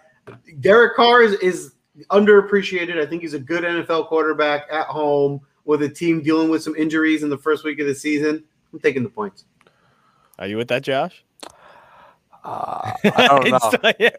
Derek 0.59 0.95
Carr 0.95 1.23
is, 1.23 1.33
is 1.35 1.73
underappreciated. 2.11 2.99
I 2.99 3.07
think 3.07 3.23
he's 3.23 3.33
a 3.33 3.39
good 3.39 3.63
NFL 3.63 4.07
quarterback 4.07 4.67
at 4.71 4.85
home 4.85 5.41
with 5.65 5.81
a 5.81 5.89
team 5.89 6.21
dealing 6.21 6.49
with 6.49 6.61
some 6.61 6.75
injuries 6.75 7.23
in 7.23 7.29
the 7.29 7.37
first 7.37 7.63
week 7.63 7.79
of 7.79 7.87
the 7.87 7.95
season. 7.95 8.43
I'm 8.71 8.79
taking 8.79 9.03
the 9.03 9.09
points. 9.09 9.45
Are 10.39 10.47
you 10.47 10.57
with 10.57 10.67
that, 10.69 10.83
Josh? 10.83 11.23
Uh, 12.43 12.91
I 13.05 13.27
don't 13.27 13.49
know. 13.83 13.91
Yeah, 13.99 14.09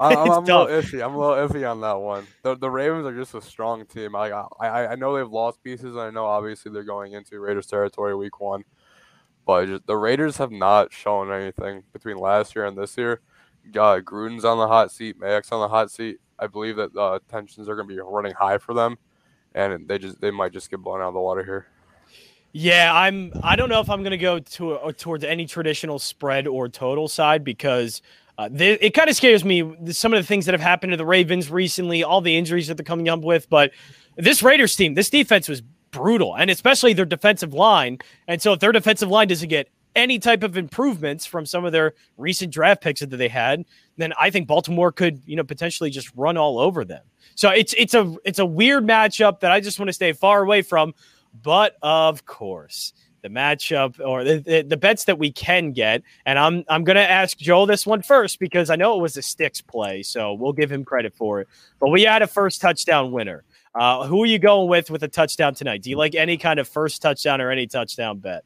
I- 0.00 0.14
I'm, 0.14 0.30
I'm 0.30 0.44
a 0.44 0.52
little 0.52 0.66
iffy. 0.66 1.04
I'm 1.04 1.14
a 1.14 1.18
little 1.18 1.48
iffy 1.48 1.68
on 1.70 1.80
that 1.80 1.94
one. 1.94 2.26
The 2.42 2.56
the 2.56 2.70
Ravens 2.70 3.06
are 3.06 3.14
just 3.14 3.34
a 3.34 3.42
strong 3.42 3.84
team. 3.86 4.14
I 4.16 4.30
I 4.60 4.92
I 4.92 4.94
know 4.94 5.16
they've 5.16 5.30
lost 5.30 5.62
pieces. 5.62 5.96
And 5.96 6.00
I 6.00 6.10
know 6.10 6.24
obviously 6.26 6.72
they're 6.72 6.84
going 6.84 7.12
into 7.12 7.40
Raiders 7.40 7.66
territory 7.66 8.14
week 8.14 8.40
one, 8.40 8.64
but 9.46 9.66
just, 9.66 9.86
the 9.86 9.96
Raiders 9.96 10.36
have 10.38 10.52
not 10.52 10.92
shown 10.92 11.32
anything 11.32 11.82
between 11.92 12.16
last 12.18 12.54
year 12.54 12.64
and 12.66 12.78
this 12.78 12.96
year. 12.96 13.20
Uh, 13.68 13.98
Gruden's 14.00 14.44
on 14.44 14.58
the 14.58 14.68
hot 14.68 14.92
seat. 14.92 15.18
Mayock's 15.18 15.50
on 15.50 15.60
the 15.60 15.68
hot 15.68 15.90
seat. 15.90 16.18
I 16.38 16.46
believe 16.48 16.76
that 16.76 16.94
uh, 16.96 17.18
tensions 17.30 17.68
are 17.68 17.74
going 17.76 17.88
to 17.88 17.94
be 17.94 18.00
running 18.00 18.34
high 18.34 18.58
for 18.58 18.74
them, 18.74 18.98
and 19.54 19.88
they 19.88 19.98
just 19.98 20.20
they 20.20 20.30
might 20.30 20.52
just 20.52 20.70
get 20.70 20.80
blown 20.80 21.00
out 21.00 21.08
of 21.08 21.14
the 21.14 21.20
water 21.20 21.42
here. 21.44 21.66
Yeah, 22.56 22.94
I'm. 22.94 23.32
I 23.42 23.56
don't 23.56 23.68
know 23.68 23.80
if 23.80 23.90
I'm 23.90 24.02
going 24.02 24.12
to 24.12 24.16
go 24.16 24.38
to 24.38 24.74
uh, 24.74 24.92
towards 24.92 25.24
any 25.24 25.44
traditional 25.44 25.98
spread 25.98 26.46
or 26.46 26.68
total 26.68 27.08
side 27.08 27.42
because 27.42 28.00
uh, 28.38 28.48
th- 28.48 28.78
it 28.80 28.90
kind 28.90 29.10
of 29.10 29.16
scares 29.16 29.44
me. 29.44 29.74
Some 29.90 30.14
of 30.14 30.22
the 30.22 30.26
things 30.26 30.46
that 30.46 30.52
have 30.52 30.60
happened 30.60 30.92
to 30.92 30.96
the 30.96 31.04
Ravens 31.04 31.50
recently, 31.50 32.04
all 32.04 32.20
the 32.20 32.38
injuries 32.38 32.68
that 32.68 32.76
they're 32.76 32.84
coming 32.84 33.08
up 33.08 33.22
with. 33.22 33.50
But 33.50 33.72
this 34.16 34.40
Raiders 34.40 34.76
team, 34.76 34.94
this 34.94 35.10
defense 35.10 35.48
was 35.48 35.62
brutal, 35.90 36.36
and 36.36 36.48
especially 36.48 36.92
their 36.92 37.04
defensive 37.04 37.54
line. 37.54 37.98
And 38.28 38.40
so, 38.40 38.52
if 38.52 38.60
their 38.60 38.70
defensive 38.70 39.08
line 39.08 39.26
doesn't 39.26 39.48
get 39.48 39.68
any 39.96 40.20
type 40.20 40.44
of 40.44 40.56
improvements 40.56 41.26
from 41.26 41.46
some 41.46 41.64
of 41.64 41.72
their 41.72 41.94
recent 42.16 42.52
draft 42.52 42.82
picks 42.82 43.00
that 43.00 43.08
they 43.08 43.28
had, 43.28 43.64
then 43.96 44.12
I 44.16 44.30
think 44.30 44.46
Baltimore 44.46 44.92
could, 44.92 45.20
you 45.26 45.34
know, 45.34 45.44
potentially 45.44 45.90
just 45.90 46.08
run 46.14 46.36
all 46.36 46.60
over 46.60 46.84
them. 46.84 47.02
So 47.34 47.50
it's 47.50 47.74
it's 47.76 47.94
a 47.94 48.14
it's 48.24 48.38
a 48.38 48.46
weird 48.46 48.86
matchup 48.86 49.40
that 49.40 49.50
I 49.50 49.58
just 49.58 49.80
want 49.80 49.88
to 49.88 49.92
stay 49.92 50.12
far 50.12 50.42
away 50.44 50.62
from. 50.62 50.94
But 51.42 51.76
of 51.82 52.26
course, 52.26 52.92
the 53.22 53.28
matchup 53.28 53.98
or 54.06 54.22
the, 54.22 54.38
the, 54.38 54.62
the 54.62 54.76
bets 54.76 55.04
that 55.04 55.18
we 55.18 55.32
can 55.32 55.72
get, 55.72 56.02
and 56.26 56.38
I'm 56.38 56.64
I'm 56.68 56.84
gonna 56.84 57.00
ask 57.00 57.38
Joel 57.38 57.66
this 57.66 57.86
one 57.86 58.02
first 58.02 58.38
because 58.38 58.70
I 58.70 58.76
know 58.76 58.96
it 58.98 59.02
was 59.02 59.16
a 59.16 59.22
sticks 59.22 59.60
play, 59.60 60.02
so 60.02 60.34
we'll 60.34 60.52
give 60.52 60.70
him 60.70 60.84
credit 60.84 61.14
for 61.14 61.40
it. 61.40 61.48
But 61.80 61.90
we 61.90 62.02
had 62.02 62.22
a 62.22 62.26
first 62.26 62.60
touchdown 62.60 63.12
winner. 63.12 63.44
Uh, 63.74 64.06
who 64.06 64.22
are 64.22 64.26
you 64.26 64.38
going 64.38 64.68
with 64.68 64.90
with 64.90 65.02
a 65.02 65.08
touchdown 65.08 65.54
tonight? 65.54 65.82
Do 65.82 65.90
you 65.90 65.96
like 65.96 66.14
any 66.14 66.36
kind 66.36 66.60
of 66.60 66.68
first 66.68 67.02
touchdown 67.02 67.40
or 67.40 67.50
any 67.50 67.66
touchdown 67.66 68.18
bet? 68.18 68.44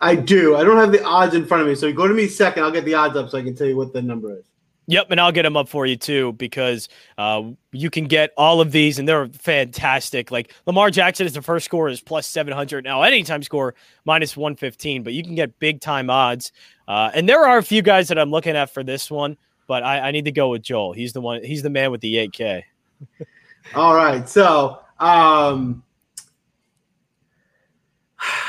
I 0.00 0.14
do. 0.16 0.56
I 0.56 0.64
don't 0.64 0.76
have 0.76 0.92
the 0.92 1.02
odds 1.02 1.34
in 1.34 1.46
front 1.46 1.62
of 1.62 1.68
me, 1.68 1.74
so 1.74 1.90
go 1.92 2.06
to 2.06 2.14
me 2.14 2.28
second. 2.28 2.62
I'll 2.62 2.70
get 2.70 2.84
the 2.84 2.94
odds 2.94 3.16
up 3.16 3.30
so 3.30 3.38
I 3.38 3.42
can 3.42 3.56
tell 3.56 3.66
you 3.66 3.76
what 3.76 3.92
the 3.92 4.02
number 4.02 4.36
is. 4.38 4.44
Yep, 4.86 5.06
and 5.10 5.20
I'll 5.20 5.32
get 5.32 5.42
them 5.42 5.56
up 5.56 5.68
for 5.68 5.86
you 5.86 5.96
too 5.96 6.32
because 6.32 6.88
uh, 7.16 7.42
you 7.72 7.88
can 7.88 8.04
get 8.04 8.32
all 8.36 8.60
of 8.60 8.70
these, 8.70 8.98
and 8.98 9.08
they're 9.08 9.28
fantastic. 9.28 10.30
Like 10.30 10.52
Lamar 10.66 10.90
Jackson 10.90 11.26
is 11.26 11.32
the 11.32 11.40
first 11.40 11.64
score 11.64 11.88
is 11.88 12.02
plus 12.02 12.26
seven 12.26 12.52
hundred. 12.52 12.84
Now, 12.84 13.02
anytime 13.02 13.42
score 13.42 13.74
minus 14.04 14.36
one 14.36 14.56
fifteen, 14.56 15.02
but 15.02 15.14
you 15.14 15.22
can 15.22 15.34
get 15.34 15.58
big 15.58 15.80
time 15.80 16.10
odds. 16.10 16.52
Uh, 16.86 17.10
and 17.14 17.26
there 17.26 17.46
are 17.46 17.56
a 17.56 17.62
few 17.62 17.80
guys 17.80 18.08
that 18.08 18.18
I'm 18.18 18.30
looking 18.30 18.56
at 18.56 18.68
for 18.74 18.84
this 18.84 19.10
one, 19.10 19.38
but 19.66 19.82
I, 19.82 20.08
I 20.08 20.10
need 20.10 20.26
to 20.26 20.32
go 20.32 20.50
with 20.50 20.62
Joel. 20.62 20.92
He's 20.92 21.14
the 21.14 21.20
one. 21.22 21.42
He's 21.42 21.62
the 21.62 21.70
man 21.70 21.90
with 21.90 22.02
the 22.02 22.18
eight 22.18 22.32
K. 22.32 22.66
All 23.74 23.94
right. 23.94 24.28
So 24.28 24.80
um 25.00 25.82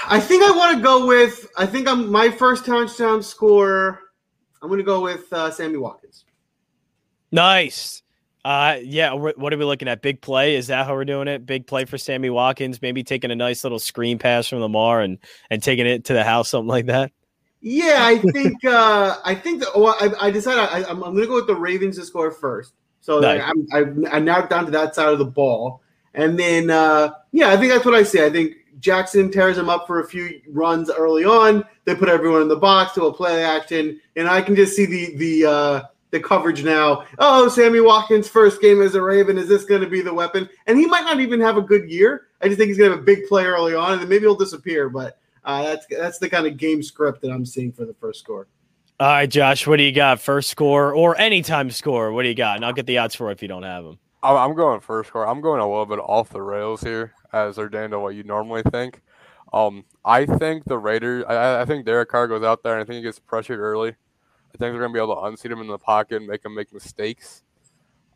I 0.08 0.20
think 0.20 0.44
I 0.44 0.52
want 0.52 0.78
to 0.78 0.84
go 0.84 1.08
with 1.08 1.48
I 1.58 1.66
think 1.66 1.88
I'm 1.88 2.12
my 2.12 2.30
first 2.30 2.66
touchdown 2.66 3.24
score. 3.24 4.02
I'm 4.62 4.70
gonna 4.70 4.84
go 4.84 5.00
with 5.00 5.32
uh, 5.32 5.52
Sammy 5.52 5.78
Watkins. 5.78 6.25
Nice. 7.32 8.02
Uh, 8.44 8.78
yeah. 8.84 9.14
What 9.14 9.54
are 9.54 9.58
we 9.58 9.66
looking 9.66 9.88
at? 9.88 10.04
Big 10.04 10.22
play? 10.22 10.56
Is 10.56 10.68
that 10.68 10.86
how 10.86 10.94
we're 10.94 11.06
doing 11.06 11.28
it? 11.28 11.46
Big 11.46 11.66
play 11.66 11.86
for 11.86 11.98
Sammy 11.98 12.30
Watkins? 12.30 12.80
Maybe 12.82 13.04
taking 13.04 13.32
a 13.32 13.36
nice 13.36 13.64
little 13.64 13.80
screen 13.80 14.20
pass 14.20 14.48
from 14.48 14.60
Lamar 14.60 15.02
and 15.02 15.18
and 15.50 15.64
taking 15.64 15.88
it 15.88 16.06
to 16.06 16.14
the 16.14 16.24
house, 16.24 16.50
something 16.50 16.68
like 16.68 16.86
that. 16.86 17.12
Yeah, 17.62 17.98
I 18.00 18.20
think 18.20 18.64
uh 18.66 19.18
I 19.26 19.34
think 19.34 19.62
that 19.62 19.70
well, 19.76 19.96
I, 20.00 20.28
I 20.28 20.32
decided 20.32 20.60
I, 20.60 20.88
I'm, 20.88 21.04
I'm 21.04 21.16
gonna 21.16 21.26
go 21.26 21.34
with 21.36 21.48
the 21.48 21.56
Ravens 21.56 21.98
to 21.98 22.06
score 22.06 22.30
first. 22.30 22.74
So 23.02 23.20
Nice. 23.20 23.42
like, 23.42 23.50
I'm 23.74 24.06
I, 24.12 24.18
I 24.18 24.20
narrowed 24.20 24.50
down 24.50 24.66
to 24.66 24.72
that 24.72 24.94
side 24.94 25.12
of 25.12 25.18
the 25.18 25.26
ball, 25.26 25.82
and 26.14 26.38
then 26.38 26.70
uh 26.70 27.14
yeah, 27.32 27.50
I 27.50 27.58
think 27.58 27.72
that's 27.74 27.86
what 27.86 27.96
I 27.96 28.04
see. 28.04 28.24
I 28.24 28.30
think 28.30 28.54
Jackson 28.78 29.32
tears 29.32 29.58
him 29.58 29.70
up 29.70 29.88
for 29.88 30.02
a 30.02 30.08
few 30.08 30.40
runs 30.50 30.92
early 30.92 31.26
on. 31.26 31.66
They 31.86 31.96
put 31.96 32.10
everyone 32.10 32.44
in 32.44 32.48
the 32.48 32.56
box 32.56 32.94
to 32.94 33.06
a 33.06 33.14
play 33.14 33.44
action, 33.44 34.00
and 34.16 34.28
I 34.28 34.44
can 34.44 34.56
just 34.56 34.76
see 34.76 34.86
the 34.86 35.16
the 35.16 35.46
uh 35.50 35.84
the 36.16 36.20
coverage 36.20 36.64
now. 36.64 37.06
Oh, 37.20 37.48
Sammy 37.50 37.82
Watkins' 37.82 38.28
first 38.28 38.62
game 38.62 38.82
as 38.82 38.96
a 38.96 39.02
Raven. 39.02 39.38
Is 39.38 39.48
this 39.48 39.66
going 39.66 39.82
to 39.82 39.88
be 39.88 40.02
the 40.02 40.14
weapon? 40.14 40.50
And 40.66 40.80
he 40.80 40.86
might 40.86 41.04
not 41.04 41.20
even 41.20 41.40
have 41.42 41.58
a 41.58 41.62
good 41.62 41.90
year. 41.90 42.28
I 42.42 42.48
just 42.48 42.58
think 42.58 42.70
he's 42.70 42.78
going 42.78 42.90
to 42.90 42.96
have 42.96 43.04
a 43.04 43.06
big 43.06 43.28
play 43.28 43.46
early 43.46 43.76
on, 43.76 43.94
and 43.94 44.02
then 44.02 44.10
maybe 44.10 44.22
he'll 44.22 44.36
disappear. 44.36 44.90
But 44.90 45.20
uh, 45.44 45.64
that's 45.64 45.86
that's 45.88 46.18
the 46.18 46.30
kind 46.30 46.48
of 46.48 46.58
game 46.58 46.82
script 46.82 47.22
that 47.22 47.32
I'm 47.32 47.46
seeing 47.46 47.72
for 47.72 47.86
the 47.86 47.94
first 47.94 48.20
score. 48.20 48.48
All 49.00 49.08
right, 49.08 49.30
Josh, 49.30 49.68
what 49.68 49.76
do 49.76 49.84
you 49.84 49.92
got? 49.92 50.22
First 50.22 50.50
score 50.50 50.94
or 50.94 51.18
anytime 51.20 51.70
score? 51.70 52.14
What 52.14 52.24
do 52.24 52.30
you 52.30 52.36
got? 52.36 52.56
And 52.56 52.66
I'll 52.66 52.74
get 52.74 52.86
the 52.86 52.98
odds 52.98 53.14
for 53.14 53.30
it 53.30 53.34
if 53.34 53.42
you 53.42 53.50
don't 53.50 53.64
have 53.64 53.84
them. 53.84 54.00
I'm, 54.24 54.38
I'm 54.38 54.56
going 54.56 54.80
first 54.80 55.10
score. 55.10 55.28
I'm 55.28 55.42
going 55.42 55.60
a 55.60 55.68
little 55.68 55.86
bit 55.86 56.00
off 56.00 56.30
the 56.30 56.42
rails 56.42 56.82
here, 56.82 57.14
as 57.34 57.58
ordained 57.58 57.92
to 57.92 58.00
what 58.00 58.16
you 58.16 58.24
normally 58.24 58.64
think. 58.72 59.02
Um, 59.52 59.84
I 60.06 60.26
think 60.26 60.64
the 60.66 60.78
Raiders. 60.78 61.26
I, 61.28 61.62
I 61.62 61.66
think 61.66 61.86
Derek 61.86 62.10
Carr 62.10 62.28
goes 62.28 62.44
out 62.44 62.64
there, 62.64 62.74
and 62.74 62.82
I 62.82 62.86
think 62.86 62.98
he 62.98 63.02
gets 63.02 63.20
pressured 63.20 63.60
early. 63.60 63.96
I 64.56 64.58
think 64.58 64.72
they're 64.74 64.80
going 64.80 64.94
to 64.94 64.98
be 64.98 65.04
able 65.04 65.16
to 65.16 65.22
unseat 65.24 65.52
him 65.52 65.60
in 65.60 65.68
the 65.68 65.78
pocket 65.78 66.18
and 66.18 66.28
make 66.28 66.46
him 66.46 66.56
make 66.56 66.72
mistakes. 66.74 67.44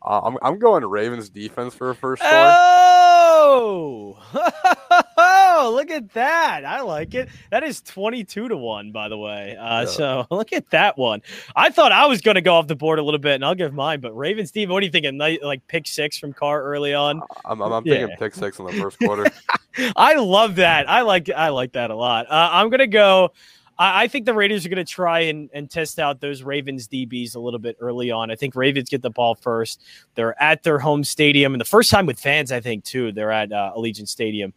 Uh, 0.02 0.20
I'm 0.24 0.38
I'm 0.40 0.58
going 0.58 0.80
to 0.80 0.86
Ravens 0.86 1.28
defense 1.28 1.74
for 1.74 1.90
a 1.90 1.94
first 1.94 2.22
score. 2.22 2.30
Oh, 2.32 4.18
oh, 4.32 5.72
look 5.74 5.90
at 5.90 6.10
that. 6.14 6.64
I 6.64 6.80
like 6.80 7.14
it. 7.14 7.28
That 7.50 7.62
is 7.62 7.82
22 7.82 8.48
to 8.48 8.56
1, 8.56 8.92
by 8.92 9.10
the 9.10 9.18
way. 9.18 9.56
Uh, 9.56 9.80
Yeah. 9.80 9.84
So 9.86 10.26
look 10.30 10.54
at 10.54 10.70
that 10.70 10.96
one. 10.96 11.20
I 11.54 11.68
thought 11.68 11.92
I 11.92 12.06
was 12.06 12.22
going 12.22 12.36
to 12.36 12.40
go 12.40 12.54
off 12.54 12.66
the 12.66 12.76
board 12.76 12.98
a 12.98 13.02
little 13.02 13.20
bit, 13.20 13.34
and 13.34 13.44
I'll 13.44 13.54
give 13.54 13.74
mine. 13.74 14.00
But 14.00 14.16
Ravens, 14.16 14.48
Steve, 14.48 14.70
what 14.70 14.80
do 14.80 14.86
you 14.86 14.92
think? 14.92 15.04
A 15.04 15.12
night, 15.12 15.42
like 15.42 15.66
pick 15.66 15.86
six 15.86 16.16
from 16.16 16.32
Carr 16.32 16.62
early 16.62 16.94
on? 16.94 17.20
I'm, 17.44 17.60
I'm, 17.60 17.70
I'm 17.70 17.84
thinking 17.84 18.08
Yeah. 18.08 18.16
pick 18.16 18.34
six 18.34 18.58
in 18.58 18.64
the 18.64 18.72
first 18.72 18.98
quarter. 18.98 19.26
I 19.96 20.14
love 20.14 20.56
that. 20.56 20.88
I 20.88 21.02
like 21.02 21.28
I 21.30 21.48
like 21.50 21.72
that 21.72 21.90
a 21.90 21.94
lot. 21.94 22.26
Uh, 22.30 22.48
I'm 22.52 22.70
gonna 22.70 22.86
go. 22.86 23.32
I, 23.80 24.02
I 24.02 24.08
think 24.08 24.26
the 24.26 24.34
Raiders 24.34 24.64
are 24.64 24.68
gonna 24.68 24.84
try 24.84 25.20
and, 25.20 25.50
and 25.52 25.68
test 25.68 25.98
out 25.98 26.20
those 26.20 26.44
Ravens 26.44 26.86
DBs 26.86 27.34
a 27.34 27.40
little 27.40 27.58
bit 27.58 27.76
early 27.80 28.12
on. 28.12 28.30
I 28.30 28.36
think 28.36 28.54
Ravens 28.54 28.88
get 28.88 29.02
the 29.02 29.10
ball 29.10 29.34
first. 29.34 29.82
They're 30.14 30.40
at 30.40 30.62
their 30.62 30.78
home 30.78 31.02
stadium, 31.02 31.54
and 31.54 31.60
the 31.60 31.64
first 31.64 31.90
time 31.90 32.06
with 32.06 32.20
fans, 32.20 32.52
I 32.52 32.60
think 32.60 32.84
too. 32.84 33.10
They're 33.10 33.32
at 33.32 33.50
uh, 33.50 33.72
Allegiant 33.76 34.08
Stadium. 34.08 34.52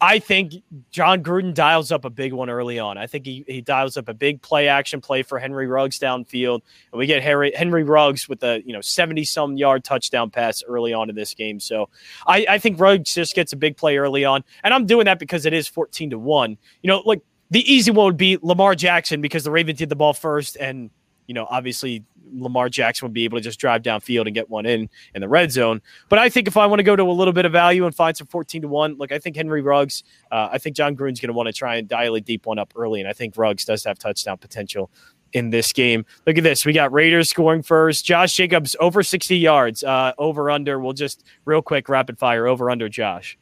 I 0.00 0.18
think 0.18 0.54
Jon 0.90 1.22
Gruden 1.22 1.54
dials 1.54 1.92
up 1.92 2.04
a 2.04 2.10
big 2.10 2.32
one 2.32 2.50
early 2.50 2.78
on. 2.78 2.98
I 2.98 3.06
think 3.06 3.24
he, 3.24 3.44
he 3.46 3.60
dials 3.62 3.96
up 3.96 4.08
a 4.08 4.12
big 4.12 4.42
play 4.42 4.68
action 4.68 5.00
play 5.00 5.22
for 5.22 5.38
Henry 5.38 5.66
Ruggs 5.66 5.98
downfield, 5.98 6.60
and 6.92 6.98
we 6.98 7.06
get 7.06 7.22
Harry, 7.22 7.52
Henry 7.56 7.84
Ruggs 7.84 8.28
with 8.28 8.42
a 8.42 8.60
you 8.66 8.72
know 8.72 8.80
seventy 8.80 9.24
some 9.24 9.56
yard 9.56 9.84
touchdown 9.84 10.30
pass 10.30 10.62
early 10.66 10.92
on 10.92 11.08
in 11.08 11.16
this 11.16 11.32
game. 11.32 11.60
So 11.60 11.88
I, 12.26 12.44
I 12.48 12.58
think 12.58 12.78
Ruggs 12.80 13.14
just 13.14 13.34
gets 13.34 13.52
a 13.52 13.56
big 13.56 13.76
play 13.76 13.96
early 13.96 14.24
on, 14.24 14.44
and 14.62 14.74
I'm 14.74 14.84
doing 14.84 15.06
that 15.06 15.18
because 15.18 15.46
it 15.46 15.52
is 15.52 15.68
fourteen 15.68 16.10
to 16.10 16.18
one. 16.18 16.58
You 16.82 16.88
know, 16.88 16.98
like 17.06 17.22
the 17.54 17.72
easy 17.72 17.92
one 17.92 18.06
would 18.06 18.16
be 18.16 18.36
Lamar 18.42 18.74
Jackson 18.74 19.20
because 19.20 19.44
the 19.44 19.50
Ravens 19.52 19.78
did 19.78 19.88
the 19.88 19.94
ball 19.94 20.12
first, 20.12 20.56
and 20.56 20.90
you 21.28 21.34
know 21.34 21.46
obviously 21.48 22.04
Lamar 22.32 22.68
Jackson 22.68 23.06
would 23.06 23.12
be 23.12 23.22
able 23.22 23.38
to 23.38 23.42
just 23.42 23.60
drive 23.60 23.82
downfield 23.82 24.26
and 24.26 24.34
get 24.34 24.50
one 24.50 24.66
in 24.66 24.90
in 25.14 25.20
the 25.20 25.28
red 25.28 25.52
zone. 25.52 25.80
But 26.08 26.18
I 26.18 26.28
think 26.28 26.48
if 26.48 26.56
I 26.56 26.66
want 26.66 26.80
to 26.80 26.82
go 26.82 26.96
to 26.96 27.04
a 27.04 27.12
little 27.12 27.32
bit 27.32 27.44
of 27.44 27.52
value 27.52 27.86
and 27.86 27.94
find 27.94 28.16
some 28.16 28.26
14 28.26 28.62
to 28.62 28.68
1, 28.68 28.96
look, 28.98 29.12
I 29.12 29.20
think 29.20 29.36
Henry 29.36 29.62
Ruggs, 29.62 30.02
uh, 30.32 30.48
I 30.50 30.58
think 30.58 30.74
Jon 30.74 30.96
Gruden's 30.96 31.20
going 31.20 31.28
to 31.28 31.32
want 31.32 31.46
to 31.46 31.52
try 31.52 31.76
and 31.76 31.86
dial 31.86 32.16
a 32.16 32.20
deep 32.20 32.44
one 32.44 32.58
up 32.58 32.72
early. 32.74 32.98
And 32.98 33.08
I 33.08 33.12
think 33.12 33.36
Ruggs 33.36 33.64
does 33.64 33.84
have 33.84 34.00
touchdown 34.00 34.38
potential 34.38 34.90
in 35.32 35.50
this 35.50 35.72
game. 35.72 36.04
Look 36.26 36.36
at 36.36 36.42
this. 36.42 36.66
We 36.66 36.72
got 36.72 36.92
Raiders 36.92 37.30
scoring 37.30 37.62
first. 37.62 38.04
Josh 38.04 38.34
Jacobs 38.34 38.74
over 38.80 39.04
60 39.04 39.36
yards, 39.36 39.84
uh, 39.84 40.12
over 40.18 40.50
under. 40.50 40.80
We'll 40.80 40.92
just 40.92 41.22
real 41.44 41.62
quick 41.62 41.88
rapid 41.88 42.18
fire 42.18 42.48
over 42.48 42.68
under 42.68 42.88
Josh. 42.88 43.38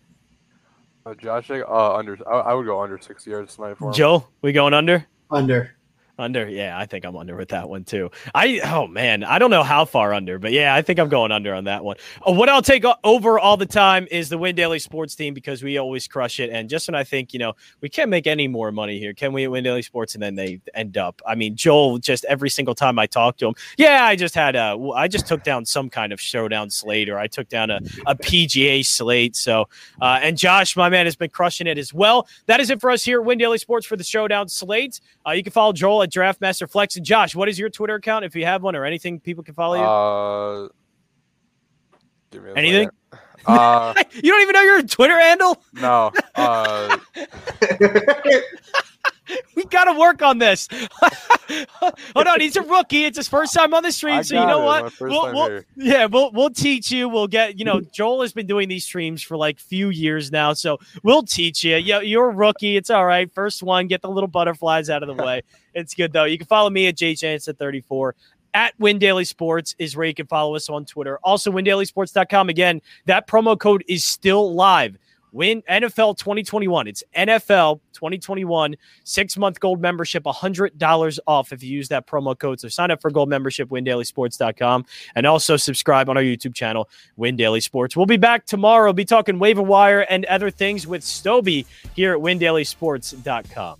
Uh, 1.04 1.14
Josh, 1.14 1.50
uh, 1.50 1.94
under. 1.94 2.16
I, 2.28 2.50
I 2.50 2.54
would 2.54 2.66
go 2.66 2.80
under 2.80 2.98
60 2.98 3.30
yards 3.30 3.56
tonight 3.56 3.76
for 3.76 3.88
him. 3.88 3.94
Joe, 3.94 4.28
we 4.40 4.52
going 4.52 4.74
under? 4.74 5.06
Under. 5.30 5.74
Under, 6.18 6.46
yeah, 6.46 6.78
I 6.78 6.84
think 6.84 7.04
I'm 7.06 7.16
under 7.16 7.36
with 7.36 7.48
that 7.48 7.68
one 7.68 7.84
too. 7.84 8.10
I 8.34 8.60
oh 8.64 8.86
man, 8.86 9.24
I 9.24 9.38
don't 9.38 9.50
know 9.50 9.62
how 9.62 9.86
far 9.86 10.12
under, 10.12 10.38
but 10.38 10.52
yeah, 10.52 10.74
I 10.74 10.82
think 10.82 10.98
I'm 10.98 11.08
going 11.08 11.32
under 11.32 11.54
on 11.54 11.64
that 11.64 11.82
one. 11.82 11.96
Uh, 12.26 12.32
what 12.32 12.50
I'll 12.50 12.62
take 12.62 12.84
over 13.02 13.38
all 13.38 13.56
the 13.56 13.66
time 13.66 14.06
is 14.10 14.28
the 14.28 14.36
Win 14.36 14.54
Daily 14.54 14.78
Sports 14.78 15.14
team 15.14 15.32
because 15.32 15.62
we 15.62 15.78
always 15.78 16.06
crush 16.06 16.38
it. 16.38 16.50
And 16.50 16.68
just 16.68 16.86
when 16.86 16.94
I 16.94 17.02
think 17.02 17.32
you 17.32 17.38
know 17.38 17.54
we 17.80 17.88
can't 17.88 18.10
make 18.10 18.26
any 18.26 18.46
more 18.46 18.70
money 18.70 18.98
here, 18.98 19.14
can 19.14 19.32
we 19.32 19.44
at 19.44 19.50
Win 19.50 19.64
Daily 19.64 19.80
Sports? 19.80 20.14
And 20.14 20.22
then 20.22 20.34
they 20.34 20.60
end 20.74 20.98
up. 20.98 21.22
I 21.26 21.34
mean, 21.34 21.56
Joel 21.56 21.98
just 21.98 22.26
every 22.26 22.50
single 22.50 22.74
time 22.74 22.98
I 22.98 23.06
talk 23.06 23.38
to 23.38 23.48
him, 23.48 23.54
yeah, 23.78 24.04
I 24.04 24.14
just 24.14 24.34
had 24.34 24.54
a, 24.54 24.78
I 24.94 25.08
just 25.08 25.26
took 25.26 25.42
down 25.42 25.64
some 25.64 25.88
kind 25.88 26.12
of 26.12 26.20
showdown 26.20 26.68
slate 26.68 27.08
or 27.08 27.18
I 27.18 27.26
took 27.26 27.48
down 27.48 27.70
a, 27.70 27.80
a 28.06 28.14
PGA 28.14 28.84
slate. 28.84 29.34
So 29.34 29.66
uh, 30.00 30.20
and 30.22 30.36
Josh, 30.36 30.76
my 30.76 30.88
man, 30.90 31.06
has 31.06 31.16
been 31.16 31.30
crushing 31.30 31.66
it 31.66 31.78
as 31.78 31.94
well. 31.94 32.28
That 32.46 32.60
is 32.60 32.68
it 32.68 32.80
for 32.80 32.90
us 32.90 33.02
here 33.02 33.20
at 33.20 33.24
Win 33.24 33.38
Daily 33.38 33.58
Sports 33.58 33.86
for 33.86 33.96
the 33.96 34.04
showdown 34.04 34.48
slate. 34.48 35.00
Uh, 35.26 35.30
you 35.32 35.42
can 35.42 35.52
follow 35.52 35.72
Joel 35.72 36.01
at 36.02 36.10
Draftmaster 36.10 36.70
Flex. 36.70 36.96
And 36.96 37.04
Josh, 37.04 37.34
what 37.34 37.48
is 37.48 37.58
your 37.58 37.70
Twitter 37.70 37.94
account 37.94 38.24
if 38.24 38.34
you 38.34 38.44
have 38.44 38.62
one 38.62 38.76
or 38.76 38.84
anything 38.84 39.20
people 39.20 39.44
can 39.44 39.54
follow 39.54 39.76
you? 39.76 39.82
Uh, 42.34 42.48
anything? 42.56 42.90
Uh, 43.46 43.94
you 44.12 44.30
don't 44.30 44.42
even 44.42 44.52
know 44.52 44.62
your 44.62 44.82
Twitter 44.82 45.18
handle? 45.18 45.62
No. 45.74 46.12
Uh, 46.34 46.98
we 49.56 49.64
got 49.64 49.84
to 49.84 49.98
work 49.98 50.22
on 50.22 50.38
this. 50.38 50.68
Hold 51.80 52.26
on, 52.26 52.40
he's 52.40 52.56
a 52.56 52.62
rookie. 52.62 53.04
It's 53.04 53.16
his 53.16 53.28
first 53.28 53.54
time 53.54 53.74
on 53.74 53.82
the 53.82 53.92
stream, 53.92 54.22
so 54.22 54.40
you 54.40 54.46
know 54.46 54.62
it. 54.62 54.64
what? 54.64 55.00
We'll, 55.00 55.34
we'll, 55.34 55.62
yeah, 55.76 56.06
we'll 56.06 56.30
we'll 56.32 56.50
teach 56.50 56.90
you. 56.90 57.08
We'll 57.08 57.26
get 57.26 57.58
you 57.58 57.64
know. 57.64 57.80
Joel 57.92 58.22
has 58.22 58.32
been 58.32 58.46
doing 58.46 58.68
these 58.68 58.84
streams 58.84 59.22
for 59.22 59.36
like 59.36 59.58
few 59.58 59.90
years 59.90 60.32
now, 60.32 60.52
so 60.52 60.78
we'll 61.02 61.24
teach 61.24 61.64
you. 61.64 61.76
Yeah, 61.76 62.00
you're 62.00 62.30
a 62.30 62.34
rookie. 62.34 62.76
It's 62.76 62.90
all 62.90 63.04
right. 63.04 63.32
First 63.32 63.62
one, 63.62 63.86
get 63.86 64.02
the 64.02 64.10
little 64.10 64.28
butterflies 64.28 64.88
out 64.88 65.02
of 65.02 65.14
the 65.14 65.22
way. 65.22 65.42
it's 65.74 65.94
good 65.94 66.12
though. 66.12 66.24
You 66.24 66.38
can 66.38 66.46
follow 66.46 66.70
me 66.70 66.86
at 66.86 66.96
jchance34 66.96 68.12
at 68.54 68.78
Win 68.78 68.98
Daily 68.98 69.24
Sports 69.24 69.74
is 69.78 69.96
where 69.96 70.06
you 70.06 70.14
can 70.14 70.26
follow 70.26 70.54
us 70.54 70.68
on 70.68 70.84
Twitter. 70.84 71.18
Also, 71.22 71.50
windailysports.com. 71.50 72.48
Again, 72.48 72.82
that 73.06 73.26
promo 73.26 73.58
code 73.58 73.84
is 73.88 74.04
still 74.04 74.54
live. 74.54 74.98
Win 75.32 75.62
NFL 75.62 76.18
2021. 76.18 76.86
It's 76.86 77.02
NFL 77.16 77.80
2021 77.92 78.76
six 79.04 79.36
month 79.36 79.58
gold 79.60 79.80
membership, 79.80 80.24
$100 80.24 81.18
off 81.26 81.52
if 81.52 81.62
you 81.62 81.70
use 81.70 81.88
that 81.88 82.06
promo 82.06 82.38
code. 82.38 82.60
So 82.60 82.68
sign 82.68 82.90
up 82.90 83.00
for 83.00 83.10
gold 83.10 83.28
membership, 83.28 83.68
windailysports.com, 83.70 84.86
and 85.14 85.26
also 85.26 85.56
subscribe 85.56 86.08
on 86.08 86.16
our 86.16 86.22
YouTube 86.22 86.54
channel, 86.54 86.88
Win 87.16 87.36
Daily 87.36 87.60
Sports. 87.60 87.96
We'll 87.96 88.06
be 88.06 88.16
back 88.16 88.46
tomorrow. 88.46 88.88
We'll 88.88 88.94
be 88.94 89.04
talking 89.04 89.38
waiver 89.38 89.62
wire 89.62 90.00
and 90.00 90.24
other 90.26 90.50
things 90.50 90.86
with 90.86 91.02
Stoby 91.02 91.66
here 91.94 92.12
at 92.14 92.20
windailysports.com. 92.20 93.78